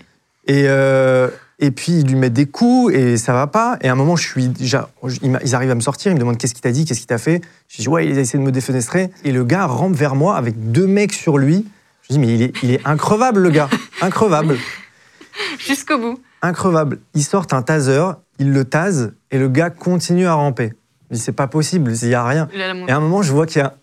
Et, 0.48 0.66
euh, 0.68 1.30
et 1.58 1.72
puis, 1.72 1.94
ils 2.00 2.08
lui 2.08 2.16
mettent 2.16 2.34
des 2.34 2.46
coups 2.46 2.94
et 2.94 3.18
ça 3.18 3.34
va 3.34 3.48
pas. 3.48 3.78
Et 3.82 3.90
à 3.90 3.94
un 3.94 3.96
moment, 3.96 4.16
je 4.16 4.28
suis 4.28 4.48
déjà, 4.48 4.92
ils 5.22 5.56
arrivent 5.56 5.72
à 5.72 5.76
me 5.76 5.82
sortir. 5.82 6.12
Ils 6.12 6.16
me 6.16 6.20
demandent 6.20 6.38
Qu'est-ce 6.38 6.54
qu'il 6.54 6.62
t'a 6.62 6.72
dit? 6.72 6.86
Qu'est-ce 6.86 7.00
qu'il 7.00 7.08
t'a 7.08 7.18
fait? 7.18 7.42
Je 7.68 7.82
dis 7.82 7.88
Ouais, 7.88 8.08
il 8.08 8.18
a 8.18 8.22
essayé 8.22 8.38
de 8.38 8.46
me 8.46 8.52
défenestrer. 8.52 9.10
Et 9.24 9.32
le 9.32 9.44
gars 9.44 9.66
rampe 9.66 9.96
vers 9.96 10.16
moi 10.16 10.38
avec 10.38 10.72
deux 10.72 10.88
mecs 10.88 11.14
sur 11.14 11.40
lui. 11.40 11.66
Je 12.04 12.14
dis 12.14 12.20
Mais 12.20 12.28
il 12.28 12.42
est, 12.44 12.54
il 12.64 12.72
est 12.72 12.86
increvable, 12.86 13.40
le 13.40 13.50
gars. 13.50 13.70
Increvable. 14.02 14.58
Jusqu'au 15.60 15.98
bout. 15.98 16.20
increvable. 16.42 17.00
Ils 17.16 17.24
sortent 17.24 17.54
un 17.54 17.62
taser, 17.62 18.04
ils 18.40 18.52
le 18.52 18.66
tasent 18.66 19.12
et 19.32 19.38
le 19.40 19.48
gars 19.50 19.70
continue 19.70 20.26
à 20.28 20.34
ramper. 20.34 20.74
Je 21.10 21.16
dis 21.16 21.22
c'est 21.22 21.32
pas 21.32 21.48
possible, 21.48 21.92
il 22.02 22.08
y 22.10 22.14
a 22.16 22.24
rien. 22.26 22.48
Il 22.54 22.62
a 22.62 22.74
la 22.74 22.80
Et 22.88 22.92
à 22.92 22.98
un 22.98 23.00
moment, 23.00 23.22
je 23.22 23.32
vois 23.32 23.46
qu'il 23.46 23.62
y 23.62 23.64
a 23.66 23.74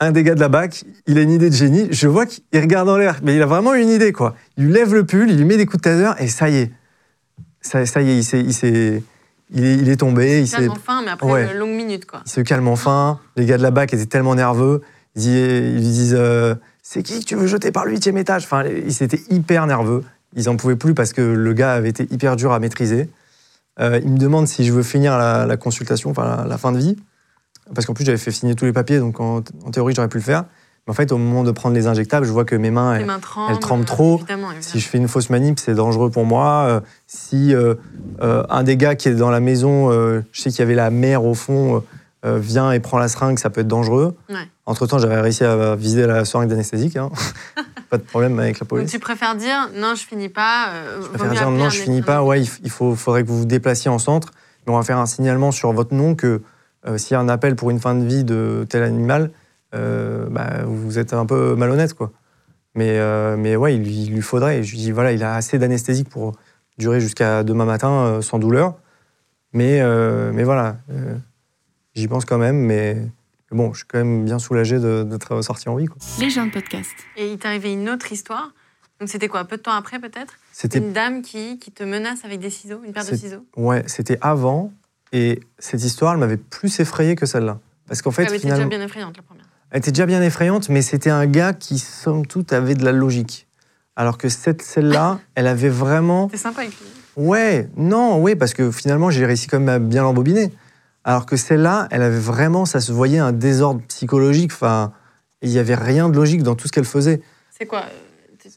un 0.00 0.12
des 0.12 0.22
gars 0.22 0.34
de 0.34 0.40
la 0.40 0.48
BAC, 0.48 0.84
il 1.06 1.18
a 1.18 1.22
une 1.22 1.30
idée 1.30 1.48
de 1.50 1.54
génie. 1.54 1.88
Je 1.90 2.06
vois 2.06 2.26
qu'il 2.26 2.42
regarde 2.54 2.88
en 2.88 2.96
l'air, 2.98 3.20
mais 3.22 3.34
il 3.34 3.42
a 3.42 3.46
vraiment 3.46 3.74
une 3.74 3.88
idée 3.88 4.12
quoi. 4.12 4.34
Il 4.56 4.66
lui 4.66 4.72
lève 4.72 4.92
le 4.94 5.04
pull, 5.06 5.30
il 5.30 5.36
lui 5.38 5.44
met 5.44 5.56
des 5.56 5.64
coups 5.66 5.78
de 5.78 5.82
taser 5.90 6.22
et 6.22 6.28
ça 6.28 6.48
y 6.50 6.56
est, 6.58 6.72
ça, 7.60 7.86
ça 7.86 8.02
y 8.02 8.10
est, 8.10 8.16
il 8.18 8.24
s'est, 8.24 8.40
il 8.40 8.52
s'est, 8.52 9.02
il 9.50 9.64
est, 9.64 9.74
il 9.76 9.88
est 9.88 9.96
tombé, 9.96 10.40
il 10.40 10.46
s'est, 10.48 10.58
calme 10.58 10.70
enfin, 10.72 11.02
mais 11.04 11.10
après 11.10 11.32
Ouais. 11.32 11.50
une 11.52 11.58
longue 11.58 11.74
minute, 11.74 12.04
quoi. 12.06 12.22
il 12.26 12.30
se 12.30 12.40
calme 12.42 12.68
enfin. 12.68 13.18
Les 13.36 13.46
gars 13.46 13.56
de 13.58 13.62
la 13.62 13.70
BAC 13.70 13.94
étaient 13.94 14.06
tellement 14.06 14.34
nerveux, 14.34 14.82
ils 15.16 15.72
lui 15.74 15.80
disent 15.80 16.14
euh, 16.16 16.54
c'est 16.82 17.02
qui 17.02 17.18
que 17.20 17.24
tu 17.24 17.34
veux 17.34 17.46
jeter 17.46 17.72
par 17.72 17.84
le 17.86 17.90
huitième 17.92 18.18
étage? 18.18 18.44
Enfin, 18.44 18.64
ils 18.64 19.02
étaient 19.02 19.22
hyper 19.30 19.66
nerveux. 19.66 20.04
Ils 20.36 20.48
en 20.48 20.56
pouvaient 20.56 20.76
plus 20.76 20.94
parce 20.94 21.12
que 21.12 21.20
le 21.22 21.52
gars 21.54 21.72
avait 21.72 21.88
été 21.88 22.06
hyper 22.10 22.36
dur 22.36 22.52
à 22.52 22.60
maîtriser. 22.60 23.08
Euh, 23.80 24.00
il 24.04 24.10
me 24.12 24.18
demande 24.18 24.46
si 24.46 24.64
je 24.64 24.72
veux 24.72 24.82
finir 24.82 25.18
la, 25.18 25.44
la 25.46 25.56
consultation, 25.56 26.10
enfin 26.10 26.24
la, 26.24 26.44
la 26.46 26.58
fin 26.58 26.72
de 26.72 26.78
vie, 26.78 26.96
parce 27.74 27.86
qu'en 27.86 27.94
plus 27.94 28.04
j'avais 28.04 28.16
fait 28.18 28.30
signer 28.30 28.54
tous 28.54 28.64
les 28.64 28.72
papiers, 28.72 28.98
donc 28.98 29.18
en, 29.20 29.38
en 29.64 29.70
théorie 29.70 29.94
j'aurais 29.94 30.08
pu 30.08 30.18
le 30.18 30.22
faire. 30.22 30.44
Mais 30.86 30.92
en 30.92 30.94
fait, 30.94 31.10
au 31.10 31.18
moment 31.18 31.42
de 31.42 31.50
prendre 31.50 31.74
les 31.74 31.88
injectables, 31.88 32.24
je 32.26 32.30
vois 32.30 32.44
que 32.44 32.54
mes 32.54 32.70
mains, 32.70 32.94
Les 32.94 33.00
elles- 33.00 33.06
mains 33.06 33.18
tremblent. 33.18 33.84
trop. 33.84 34.18
Évidemment, 34.18 34.48
si 34.60 34.78
je 34.78 34.86
fais 34.88 34.98
une 34.98 35.08
fausse 35.08 35.30
manip, 35.30 35.58
c'est 35.58 35.74
dangereux 35.74 36.10
pour 36.10 36.24
moi. 36.24 36.66
Euh, 36.68 36.80
si 37.08 37.52
euh, 37.54 37.74
un 38.20 38.62
des 38.62 38.76
gars 38.76 38.94
qui 38.94 39.08
est 39.08 39.14
dans 39.14 39.30
la 39.30 39.40
maison, 39.40 39.90
je 39.90 40.22
sais 40.40 40.50
qu'il 40.50 40.60
y 40.60 40.62
avait 40.62 40.74
la 40.76 40.90
mère 40.90 41.24
au 41.24 41.34
fond, 41.34 41.82
euh, 42.26 42.38
vient 42.38 42.72
et 42.72 42.80
prend 42.80 42.98
la 42.98 43.08
seringue, 43.08 43.38
ça 43.38 43.48
peut 43.50 43.60
être 43.62 43.68
dangereux. 43.68 44.16
Ouais. 44.28 44.36
Entre-temps, 44.66 44.98
j'avais 44.98 45.20
réussi 45.20 45.44
à 45.44 45.76
viser 45.76 46.06
la 46.06 46.24
seringue 46.24 46.48
d'anesthésique. 46.48 46.96
hein. 46.96 47.10
pas 47.90 47.98
de 47.98 48.02
problème 48.02 48.38
avec 48.40 48.56
la 48.56 48.60
Donc 48.64 48.68
police. 48.68 48.90
tu 48.90 48.98
préfères 48.98 49.36
dire 49.36 49.70
non, 49.74 49.94
je 49.94 50.04
finis 50.04 50.28
pas. 50.28 50.70
euh, 50.74 51.02
Je 51.02 51.08
préfère 51.08 51.30
dire 51.32 51.50
non, 51.50 51.70
je 51.70 51.80
finis 51.80 52.02
pas. 52.02 52.22
Ouais, 52.24 52.42
il, 52.42 52.70
faut, 52.70 52.94
faudrait 52.96 53.22
que 53.22 53.28
vous 53.28 53.38
vous 53.38 53.44
déplaciez 53.46 53.90
en 53.90 53.98
centre. 53.98 54.32
Mais 54.66 54.72
on 54.72 54.76
va 54.76 54.82
faire 54.82 54.98
un 54.98 55.06
signalement 55.06 55.52
sur 55.52 55.72
votre 55.72 55.94
nom 55.94 56.16
que 56.16 56.42
euh, 56.88 56.98
s'il 56.98 57.12
y 57.12 57.14
a 57.14 57.20
un 57.20 57.28
appel 57.28 57.54
pour 57.54 57.70
une 57.70 57.78
fin 57.78 57.94
de 57.94 58.04
vie 58.04 58.24
de 58.24 58.66
tel 58.68 58.82
animal, 58.82 59.30
bah, 59.72 60.62
vous 60.64 60.98
êtes 60.98 61.12
un 61.12 61.26
peu 61.26 61.54
malhonnête, 61.54 61.92
quoi. 61.94 62.10
Mais, 62.74 62.98
mais 63.36 63.56
ouais, 63.56 63.74
il, 63.76 63.82
lui- 63.82 64.02
il 64.04 64.12
lui 64.14 64.22
faudrait. 64.22 64.62
Je 64.62 64.70
lui 64.72 64.78
dis, 64.78 64.90
voilà, 64.90 65.12
il 65.12 65.22
a 65.22 65.34
assez 65.34 65.58
d'anesthésique 65.58 66.08
pour 66.08 66.32
durer 66.78 66.98
jusqu'à 67.00 67.42
demain 67.44 67.66
matin 67.66 68.20
sans 68.22 68.38
douleur. 68.38 68.74
Mais, 69.52 69.82
mais 70.32 70.44
voilà, 70.44 70.76
j'y 71.96 72.06
pense 72.08 72.24
quand 72.24 72.38
même. 72.38 72.56
Mais 72.58 72.96
bon, 73.50 73.72
je 73.72 73.78
suis 73.78 73.86
quand 73.86 73.98
même 73.98 74.24
bien 74.24 74.38
soulagé 74.38 74.78
de- 74.78 75.02
d'être 75.02 75.42
sorti 75.42 75.68
en 75.68 75.76
vie. 75.76 75.86
quoi. 75.86 75.96
Les 76.20 76.30
gens 76.30 76.46
de 76.46 76.50
podcast. 76.52 76.90
Et 77.16 77.32
il 77.32 77.38
t'est 77.38 77.48
arrivé 77.48 77.72
une 77.72 77.88
autre 77.88 78.12
histoire. 78.12 78.52
Donc 79.00 79.08
c'était 79.08 79.28
quoi 79.28 79.44
Peu 79.44 79.56
de 79.56 79.62
temps 79.62 79.72
après, 79.74 79.98
peut-être? 79.98 80.34
C'était 80.52 80.78
Une 80.78 80.92
dame 80.92 81.20
qui, 81.22 81.58
qui 81.58 81.70
te 81.70 81.82
menace 81.82 82.24
avec 82.24 82.40
des 82.40 82.48
ciseaux, 82.50 82.80
une 82.84 82.92
paire 82.92 83.04
de 83.04 83.14
ciseaux? 83.16 83.44
Ouais, 83.56 83.82
c'était 83.86 84.18
avant. 84.22 84.72
Et 85.12 85.40
cette 85.58 85.82
histoire, 85.84 86.14
elle 86.14 86.18
m'avait 86.20 86.36
plus 86.38 86.80
effrayé 86.80 87.14
que 87.14 87.26
celle-là. 87.26 87.58
Parce 87.88 88.00
qu'en 88.02 88.10
fait, 88.10 88.24
Elle 88.24 88.34
était 88.34 88.48
déjà 88.48 88.64
bien 88.66 88.80
effrayante, 88.80 89.16
la 89.16 89.22
première. 89.22 89.44
elle 89.70 89.78
était 89.78 89.92
déjà 89.92 90.06
bien 90.06 90.22
effrayante, 90.22 90.68
mais 90.70 90.82
c'était 90.82 91.10
un 91.10 91.26
gars 91.26 91.52
qui, 91.52 91.78
somme 91.78 92.26
toute, 92.26 92.52
avait 92.52 92.74
de 92.74 92.84
la 92.84 92.92
logique. 92.92 93.46
Alors 93.96 94.18
que 94.18 94.28
cette, 94.28 94.62
celle-là, 94.62 95.20
elle 95.34 95.46
avait 95.46 95.68
vraiment. 95.68 96.28
T'es 96.28 96.36
sympa 96.38 96.62
avec 96.62 96.72
lui. 96.72 96.86
Ouais, 97.16 97.68
non, 97.76 98.20
ouais, 98.20 98.34
parce 98.34 98.52
que 98.54 98.70
finalement, 98.70 99.10
j'ai 99.10 99.24
réussi 99.26 99.46
quand 99.46 99.58
même 99.60 99.68
à 99.68 99.78
bien 99.78 100.02
l'embobiner. 100.02 100.52
Alors 101.06 101.24
que 101.24 101.36
celle-là, 101.36 101.86
elle 101.92 102.02
avait 102.02 102.18
vraiment, 102.18 102.66
ça 102.66 102.80
se 102.80 102.90
voyait 102.92 103.20
un 103.20 103.30
désordre 103.32 103.80
psychologique. 103.86 104.50
Enfin, 104.52 104.92
il 105.40 105.50
n'y 105.50 105.58
avait 105.58 105.76
rien 105.76 106.08
de 106.08 106.16
logique 106.16 106.42
dans 106.42 106.56
tout 106.56 106.66
ce 106.66 106.72
qu'elle 106.72 106.84
faisait. 106.84 107.22
C'est 107.56 107.64
quoi? 107.64 107.84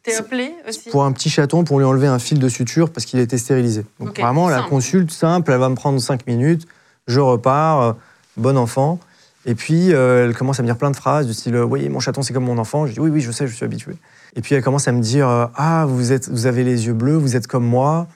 T'es- 0.04 0.16
appelé 0.16 0.54
aussi? 0.68 0.90
Pour 0.90 1.04
un 1.06 1.12
petit 1.12 1.30
chaton, 1.30 1.64
pour 1.64 1.78
lui 1.80 1.86
enlever 1.86 2.08
un 2.08 2.20
fil 2.20 2.40
de 2.40 2.50
suture 2.50 2.90
parce 2.92 3.06
qu'il 3.06 3.20
était 3.20 3.38
stérilisé. 3.38 3.86
Donc 4.00 4.20
vraiment, 4.20 4.50
la 4.50 4.64
consulte 4.64 5.12
simple, 5.12 5.52
elle 5.52 5.60
va 5.60 5.70
me 5.70 5.76
prendre 5.76 6.00
5 6.00 6.26
minutes, 6.28 6.68
je 7.08 7.20
repars, 7.20 7.82
euh, 7.82 7.94
bon 8.36 8.58
enfant. 8.58 9.00
Et 9.46 9.56
puis, 9.56 9.94
euh, 9.94 10.26
elle 10.26 10.36
commence 10.36 10.60
à 10.60 10.64
me 10.64 10.68
dire 10.68 10.78
plein 10.78 10.92
de 10.92 10.96
phrases 10.96 11.28
du 11.28 11.34
style 11.34 11.56
Oui, 11.56 11.88
mon 11.90 12.00
chaton, 12.00 12.22
c'est 12.24 12.34
comme 12.34 12.46
mon 12.46 12.58
enfant. 12.58 12.86
Je 12.88 12.94
dis 12.94 13.00
Oui, 13.00 13.10
oui, 13.12 13.22
je 13.22 13.32
sais, 13.32 13.48
je 13.48 13.56
suis 13.56 13.64
habitué. 13.66 13.94
Et 14.36 14.42
puis, 14.42 14.54
elle 14.56 14.64
commence 14.64 14.88
à 14.88 14.92
me 14.92 15.02
dire 15.02 15.28
euh, 15.30 15.46
Ah, 15.56 15.86
vous, 15.88 16.12
êtes, 16.12 16.30
vous 16.30 16.46
avez 16.48 16.64
les 16.64 16.88
yeux 16.88 16.94
bleus, 16.94 17.16
vous 17.18 17.36
êtes 17.36 17.46
comme 17.48 17.66
moi, 17.66 18.08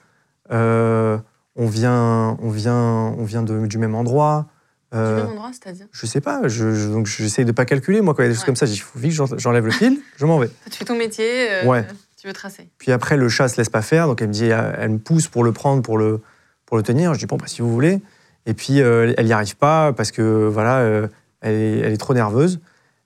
Euh, 0.52 1.18
on 1.56 1.68
vient, 1.68 2.38
on 2.42 2.50
vient, 2.50 3.14
on 3.18 3.24
vient 3.24 3.44
de- 3.44 3.66
du 3.68 3.78
même 3.78 3.96
endroit. 3.96 4.48
Du 4.92 5.00
Euh, 5.00 5.18
même 5.24 5.32
endroit, 5.32 5.50
c'est-à-dire 5.52 5.88
je 5.92 6.06
sais 6.06 6.22
pas, 6.22 6.48
je, 6.48 6.74
je- 6.76 6.88
donc 6.90 7.08
j'essaye 7.08 7.46
de 7.46 7.52
pas 7.52 7.66
calculer, 7.66 8.02
moi, 8.02 8.14
quand 8.14 8.22
il 8.22 8.26
y 8.26 8.30
a 8.30 8.30
des 8.30 8.36
choses 8.36 8.46
comme 8.46 8.56
ça, 8.56 8.68
faut 8.68 9.00
vite 9.00 9.18
que 9.18 9.38
j'enlève 9.40 9.66
le 9.66 9.72
fil, 9.72 10.00
je 10.18 10.26
m'en 10.26 10.38
vais. 10.38 10.50
Tu 10.72 10.78
fais 10.78 10.86
ton 10.86 10.96
métier, 10.98 11.52
euh, 11.52 11.66
Ouais. 11.66 11.86
tu 12.20 12.28
veux 12.28 12.34
tracer. 12.34 12.70
Puis 12.78 12.92
après, 12.92 13.18
le 13.18 13.28
chat 13.30 13.48
se 13.48 13.58
laisse 13.58 13.70
pas 13.70 13.82
faire, 13.82 14.08
donc 14.08 14.22
elle 14.22 14.28
me 14.28 14.34
dit, 14.34 14.46
elle 14.46 14.90
me 14.92 14.98
pousse 15.00 15.28
pour 15.28 15.44
le 15.44 15.52
prendre, 15.52 15.82
pour 15.82 15.98
le, 15.98 16.22
pour 16.66 16.78
le 16.78 16.84
tenir. 16.84 17.14
Je 17.14 17.20
dis 17.20 17.26
bon, 17.26 17.38
bah, 17.38 17.46
si 17.48 17.62
vous 17.62 17.72
voulez. 17.72 18.02
Et 18.46 18.54
puis 18.54 18.82
euh, 18.82 19.14
elle 19.18 19.26
y 19.28 19.34
arrive 19.34 19.56
pas 19.56 19.94
parce 19.94 20.12
que 20.12 20.48
voilà, 20.48 20.80
euh, 20.80 21.08
elle, 21.42 21.56
est, 21.56 21.80
elle 21.80 21.94
est 21.94 21.98
trop 21.98 22.14
nerveuse. 22.14 22.60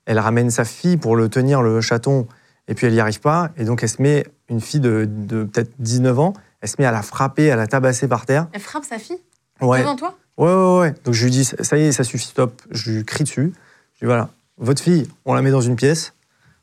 Elle 0.04 0.18
ramène 0.18 0.50
sa 0.50 0.64
fille 0.64 0.96
pour 0.96 1.16
le 1.16 1.28
tenir 1.28 1.62
le 1.62 1.80
chaton, 1.80 2.26
et 2.66 2.74
puis 2.74 2.86
elle 2.86 2.94
y 2.94 3.00
arrive 3.00 3.20
pas. 3.20 3.50
Et 3.56 3.64
donc 3.64 3.82
elle 3.82 3.88
se 3.88 4.02
met, 4.02 4.26
une 4.50 4.60
fille 4.60 4.80
de, 4.80 5.06
de 5.08 5.44
peut-être 5.44 5.70
19 5.78 6.18
ans, 6.18 6.32
elle 6.60 6.68
se 6.68 6.76
met 6.78 6.84
à 6.86 6.92
la 6.92 7.02
frapper, 7.02 7.50
à 7.50 7.56
la 7.56 7.66
tabasser 7.66 8.08
par 8.08 8.26
terre. 8.26 8.46
Elle 8.52 8.60
frappe 8.60 8.84
sa 8.84 8.98
fille 8.98 9.18
Ouais. 9.60 9.80
devant 9.80 9.96
toi? 9.96 10.16
Ouais, 10.36 10.46
ouais, 10.52 10.78
ouais. 10.80 10.94
Donc 11.04 11.14
je 11.14 11.24
lui 11.24 11.30
dis, 11.30 11.44
ça 11.44 11.76
y 11.76 11.82
est, 11.82 11.92
ça 11.92 12.04
suffit, 12.04 12.26
stop. 12.28 12.60
Je 12.70 12.90
lui 12.92 13.04
crie 13.04 13.24
dessus. 13.24 13.52
Je 13.94 13.98
dis, 14.00 14.04
voilà, 14.06 14.30
votre 14.56 14.82
fille, 14.82 15.08
on 15.24 15.34
la 15.34 15.42
met 15.42 15.50
dans 15.50 15.60
une 15.60 15.76
pièce. 15.76 16.12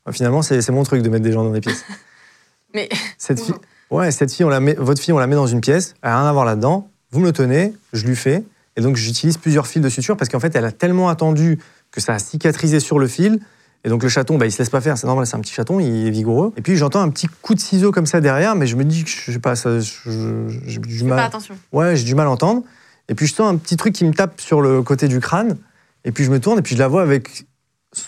Euh, 0.08 0.12
Finalement, 0.12 0.42
c'est 0.42 0.62
c'est 0.62 0.72
mon 0.72 0.84
truc 0.84 1.02
de 1.02 1.10
mettre 1.10 1.24
des 1.24 1.32
gens 1.34 1.44
dans 1.44 1.52
des 1.52 1.62
pièces. 1.62 1.84
Mais 2.74 2.90
Cette 3.18 3.42
fille, 3.42 3.56
Ouais, 3.92 4.10
cette 4.12 4.34
fille, 4.34 4.44
on 4.46 4.50
la 4.50 4.60
met, 4.60 4.74
votre 4.74 5.00
fille, 5.02 5.14
on 5.14 5.20
la 5.20 5.28
met 5.28 5.36
dans 5.36 5.46
une 5.48 5.62
pièce, 5.62 5.94
elle 6.02 6.10
n'a 6.10 6.20
rien 6.20 6.28
à 6.30 6.34
voir 6.34 6.44
là-dedans. 6.46 6.90
Vous 7.12 7.20
me 7.20 7.26
le 7.26 7.32
tenez, 7.34 7.74
je 7.94 8.06
lui 8.08 8.16
fais. 8.16 8.44
Et 8.78 8.82
donc, 8.82 8.96
j'utilise 8.98 9.38
plusieurs 9.38 9.68
fils 9.68 9.82
de 9.82 9.90
suture 9.90 10.18
parce 10.18 10.28
qu'en 10.30 10.40
fait, 10.40 10.56
elle 10.56 10.66
a 10.66 10.72
tellement 10.72 11.08
attendu 11.08 11.60
que 11.92 12.02
ça 12.02 12.14
a 12.14 12.20
cicatrisé 12.20 12.80
sur 12.80 12.98
le 13.00 13.08
fil. 13.08 13.40
Et 13.86 13.90
donc, 13.90 14.02
le 14.04 14.10
chaton, 14.10 14.38
bah, 14.38 14.46
il 14.48 14.52
se 14.52 14.58
laisse 14.58 14.70
pas 14.70 14.82
faire. 14.82 14.98
C'est 14.98 15.06
normal, 15.08 15.26
c'est 15.28 15.36
un 15.36 15.40
petit 15.42 15.54
chaton, 15.54 15.80
il 15.80 16.08
est 16.08 16.10
vigoureux. 16.10 16.52
Et 16.58 16.62
puis, 16.62 16.76
j'entends 16.76 17.02
un 17.02 17.10
petit 17.10 17.28
coup 17.42 17.54
de 17.54 17.60
ciseau 17.60 17.92
comme 17.92 18.08
ça 18.08 18.20
derrière, 18.20 18.56
mais 18.56 18.66
je 18.68 18.76
me 18.76 18.84
dis 18.84 19.04
que 19.04 19.10
je 19.10 19.32
sais 19.32 19.40
pas, 19.40 19.56
ça, 19.56 19.80
je- 19.80 20.48
j'ai 20.66 20.80
du 20.80 21.04
mal. 21.04 21.18
pas 21.20 21.26
attention. 21.26 21.54
Ouais, 21.72 21.96
j'ai 21.96 22.04
du 22.04 22.16
mal 22.16 22.26
à 22.28 22.32
entendre. 22.32 22.64
Et 23.10 23.14
puis, 23.16 23.28
je 23.28 23.34
sens 23.36 23.48
un 23.54 23.56
petit 23.58 23.78
truc 23.78 23.94
qui 23.94 24.04
me 24.04 24.14
tape 24.14 24.42
sur 24.42 24.62
le 24.62 24.82
côté 24.82 25.08
du 25.08 25.20
crâne. 25.20 25.56
Et 26.04 26.12
puis, 26.12 26.24
je 26.24 26.32
me 26.32 26.40
tourne 26.40 26.58
et 26.60 26.62
puis 26.64 26.76
je 26.76 26.80
la 26.80 26.88
vois 26.88 27.04
avec 27.04 27.46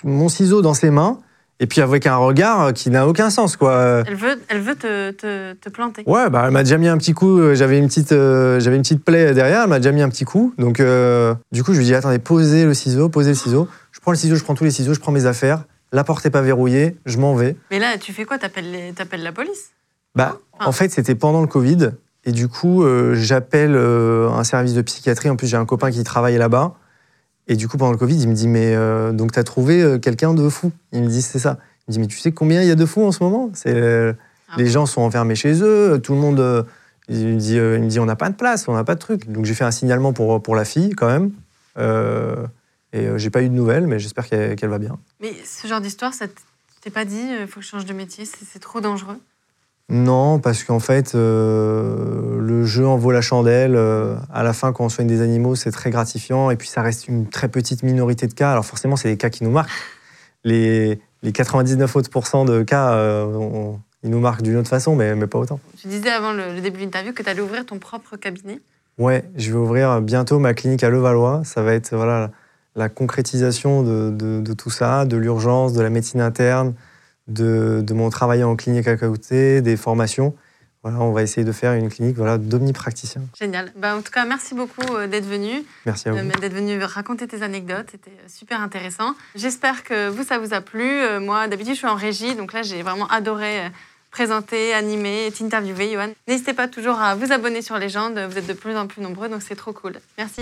mon 0.03 0.29
ciseau 0.29 0.61
dans 0.63 0.73
ses 0.73 0.89
mains. 0.89 1.19
Et 1.59 1.65
puis, 1.65 1.81
avec 1.81 2.05
un 2.05 2.17
regard 2.17 2.71
qui 2.73 2.91
n'a 2.91 3.07
aucun 3.07 3.31
sens, 3.31 3.57
quoi. 3.57 4.03
Elle 4.05 4.13
veut, 4.15 4.39
elle 4.47 4.61
veut 4.61 4.75
te, 4.75 5.09
te, 5.09 5.53
te 5.53 5.69
planter. 5.69 6.03
Ouais, 6.05 6.29
bah, 6.29 6.43
elle 6.45 6.51
m'a 6.51 6.61
déjà 6.61 6.77
mis 6.77 6.87
un 6.87 6.99
petit 6.99 7.13
coup. 7.13 7.39
euh, 7.39 7.55
J'avais 7.55 7.79
une 7.79 7.87
petite, 7.87 8.11
euh, 8.11 8.59
j'avais 8.59 8.75
une 8.75 8.83
petite 8.83 9.03
plaie 9.03 9.33
derrière. 9.33 9.63
Elle 9.63 9.69
m'a 9.69 9.79
déjà 9.79 9.91
mis 9.91 10.03
un 10.03 10.09
petit 10.09 10.23
coup. 10.23 10.53
Donc, 10.59 10.79
euh, 10.79 11.33
du 11.51 11.63
coup, 11.63 11.73
je 11.73 11.79
lui 11.79 11.85
dis 11.85 11.95
attendez, 11.95 12.19
posez 12.19 12.63
le 12.65 12.75
ciseau, 12.75 13.09
posez 13.09 13.29
le 13.29 13.35
ciseau. 13.35 13.67
Je 14.07 14.09
prends 14.09 14.13
le 14.13 14.19
ciseau, 14.19 14.35
je 14.37 14.43
prends 14.45 14.55
tous 14.55 14.63
les 14.63 14.71
ciseaux, 14.71 14.93
je 14.93 15.01
prends 15.01 15.11
mes 15.11 15.25
affaires. 15.25 15.65
La 15.91 16.05
porte 16.05 16.23
n'est 16.23 16.31
pas 16.31 16.41
verrouillée, 16.41 16.95
je 17.05 17.17
m'en 17.17 17.35
vais. 17.35 17.57
Mais 17.69 17.77
là, 17.77 17.97
tu 17.97 18.13
fais 18.13 18.23
quoi? 18.23 18.37
T'appelles 18.37 18.71
les- 18.71 18.93
la 19.21 19.31
police? 19.33 19.71
Bah, 20.15 20.37
Ah. 20.57 20.69
en 20.69 20.71
fait, 20.71 20.89
c'était 20.93 21.13
pendant 21.13 21.41
le 21.41 21.47
Covid. 21.47 21.89
Et 22.23 22.31
du 22.31 22.47
coup, 22.47 22.83
euh, 22.83 23.15
j'appelle 23.15 23.75
euh, 23.75 24.29
un 24.29 24.45
service 24.45 24.73
de 24.75 24.81
psychiatrie. 24.81 25.29
En 25.29 25.35
plus, 25.35 25.47
j'ai 25.47 25.57
un 25.57 25.65
copain 25.65 25.91
qui 25.91 26.01
travaille 26.05 26.37
là-bas. 26.37 26.75
Et 27.49 27.57
du 27.57 27.67
coup, 27.67 27.75
pendant 27.75 27.91
le 27.91 27.97
Covid, 27.97 28.15
il 28.17 28.29
me 28.29 28.33
dit 28.33 28.47
Mais 28.47 28.73
euh, 28.77 29.11
donc, 29.11 29.33
t'as 29.33 29.43
trouvé 29.43 29.81
euh, 29.83 29.99
quelqu'un 29.99 30.33
de 30.33 30.47
fou? 30.47 30.71
Il 30.93 31.03
me 31.03 31.09
dit 31.09 31.21
C'est 31.21 31.39
ça. 31.39 31.57
Il 31.85 31.91
me 31.91 31.93
dit 31.95 31.99
Mais 31.99 32.07
tu 32.07 32.17
sais 32.17 32.31
combien 32.31 32.61
il 32.61 32.67
y 32.69 32.71
a 32.71 32.75
de 32.75 32.85
fous 32.85 33.03
en 33.03 33.11
ce 33.11 33.21
moment? 33.21 33.49
C'est 33.53 34.15
Ah 34.49 34.55
Les 34.57 34.67
gens 34.67 34.85
sont 34.85 35.01
enfermés 35.01 35.35
chez 35.35 35.61
eux. 35.61 35.99
Tout 36.01 36.13
le 36.13 36.19
monde. 36.21 36.65
il, 37.09 37.25
me 37.27 37.35
dit, 37.37 37.55
il 37.55 37.59
me 37.83 37.87
dit 37.89 37.99
On 37.99 38.05
n'a 38.05 38.15
pas 38.15 38.29
de 38.29 38.35
place, 38.35 38.69
on 38.69 38.73
n'a 38.73 38.85
pas 38.85 38.95
de 38.95 39.01
truc. 39.01 39.29
Donc, 39.29 39.43
j'ai 39.43 39.53
fait 39.53 39.65
un 39.65 39.71
signalement 39.71 40.13
pour, 40.13 40.41
pour 40.41 40.55
la 40.55 40.63
fille, 40.63 40.91
quand 40.91 41.07
même. 41.07 41.31
Euh, 42.95 42.99
et 43.01 43.05
euh, 43.07 43.17
j'ai 43.17 43.29
pas 43.29 43.41
eu 43.41 43.49
de 43.49 43.53
nouvelles, 43.53 43.87
mais 43.87 43.99
j'espère 43.99 44.27
qu'elle 44.27 44.69
va 44.69 44.79
bien. 44.79 44.97
Mais 45.21 45.33
ce 45.45 45.67
genre 45.67 45.81
d'histoire, 45.81 46.13
ça 46.13 46.25
t'es 46.81 46.89
pas 46.89 47.05
dit 47.05 47.19
il 47.41 47.47
faut 47.47 47.59
que 47.59 47.65
je 47.65 47.69
change 47.69 47.85
de 47.85 47.93
métier, 47.93 48.25
c'est 48.25 48.59
trop 48.59 48.79
dangereux? 48.81 49.17
Non, 49.89 50.39
parce 50.39 50.65
qu'en 50.65 50.79
fait, 50.81 51.15
euh, 51.15 52.39
le 52.41 52.65
jeu 52.65 52.85
en 52.85 52.97
vaut 52.97 53.11
la 53.11 53.21
chandelle. 53.21 53.75
Euh, 53.75 54.15
à 54.33 54.43
la 54.43 54.51
fin, 54.51 54.73
quand 54.73 54.83
on 54.83 54.89
soigne 54.89 55.07
des 55.07 55.21
animaux, 55.21 55.55
c'est 55.55 55.71
très 55.71 55.91
gratifiant. 55.91 56.49
Et 56.51 56.57
puis, 56.57 56.67
ça 56.67 56.81
reste 56.81 57.07
une 57.07 57.25
très 57.29 57.47
petite 57.47 57.83
minorité 57.83 58.27
de 58.27 58.33
cas. 58.33 58.51
Alors, 58.51 58.65
forcément, 58.65 58.97
c'est 58.97 59.07
des 59.07 59.15
cas 59.17 59.29
qui 59.29 59.45
nous 59.45 59.49
marquent. 59.51 59.69
Les, 60.43 60.99
les 61.23 61.31
99 61.31 61.95
autres 61.95 62.09
pourcents 62.09 62.43
de 62.43 62.63
cas, 62.63 62.91
euh, 62.95 63.25
on- 63.27 63.79
ils 64.03 64.09
nous 64.09 64.19
marquent 64.19 64.41
d'une 64.41 64.57
autre 64.57 64.67
façon, 64.69 64.93
mais, 64.95 65.15
mais 65.15 65.25
pas 65.27 65.39
autant. 65.39 65.59
Tu 65.81 65.87
disais 65.87 66.09
avant 66.11 66.33
le, 66.33 66.53
le 66.53 66.59
début 66.61 66.79
de 66.79 66.83
l'interview 66.83 67.13
que 67.13 67.23
tu 67.23 67.29
allais 67.29 67.41
ouvrir 67.41 67.65
ton 67.65 67.79
propre 67.79 68.17
cabinet. 68.17 68.59
Ouais, 68.97 69.23
je 69.37 69.51
vais 69.51 69.57
ouvrir 69.57 70.01
bientôt 70.01 70.37
ma 70.39 70.53
clinique 70.53 70.83
à 70.83 70.89
Levallois. 70.89 71.43
Ça 71.45 71.61
va 71.63 71.73
être 71.73 71.95
voilà, 71.95 72.31
la 72.77 72.87
concrétisation 72.89 73.83
de, 73.83 74.11
de- 74.11 74.39
de 74.41 74.53
tout 74.53 74.69
ça, 74.69 75.03
de 75.05 75.17
l'urgence, 75.17 75.73
de 75.73 75.81
la 75.81 75.89
médecine 75.89 76.21
interne, 76.21 76.73
de, 77.27 77.81
de 77.85 77.93
mon 77.93 78.09
travail 78.09 78.43
en 78.43 78.55
clinique 78.55 78.87
à 78.87 78.95
côté, 78.95 79.61
des 79.61 79.75
formations. 79.75 80.33
Voilà, 80.83 80.99
on 81.01 81.11
va 81.11 81.23
essayer 81.23 81.43
de 81.43 81.51
faire 81.51 81.73
une 81.73 81.89
clinique 81.89 82.15
voilà, 82.15 82.37
d'omnipraticiens. 82.37 83.23
Génial. 83.37 83.73
Bah, 83.75 83.97
en 83.97 84.01
tout 84.01 84.11
cas, 84.11 84.23
merci 84.25 84.53
beaucoup 84.53 84.95
euh, 84.95 85.07
d'être 85.07 85.25
venu, 85.25 85.63
Merci 85.85 86.07
à 86.07 86.11
vous. 86.13 86.19
euh, 86.19 86.31
d'être 86.39 86.53
venu 86.53 86.81
raconter 86.81 87.27
tes 87.27 87.41
anecdotes. 87.41 87.87
C'était 87.91 88.11
euh, 88.11 88.27
super 88.29 88.61
intéressant. 88.61 89.15
J'espère 89.35 89.83
que 89.83 90.07
vous, 90.09 90.23
ça 90.23 90.37
vous 90.37 90.53
a 90.53 90.61
plu. 90.61 90.87
Moi, 91.19 91.47
d'habitude, 91.47 91.73
je 91.73 91.79
suis 91.79 91.87
en 91.87 91.95
régie, 91.95 92.35
donc 92.35 92.53
là, 92.53 92.61
j'ai 92.61 92.83
vraiment 92.83 93.07
adoré 93.07 93.63
présenter, 94.11 94.73
animer, 94.73 95.31
t'interviewer, 95.37 95.91
Johan. 95.91 96.09
N'hésitez 96.27 96.53
pas 96.53 96.67
toujours 96.67 96.99
à 97.01 97.15
vous 97.15 97.31
abonner 97.33 97.61
sur 97.61 97.77
Légende. 97.77 98.17
Vous 98.29 98.37
êtes 98.37 98.47
de 98.47 98.53
plus 98.53 98.77
en 98.77 98.87
plus 98.87 99.01
nombreux, 99.01 99.27
donc 99.29 99.41
c'est 99.41 99.55
trop 99.55 99.73
cool. 99.73 99.93
Merci. 100.17 100.41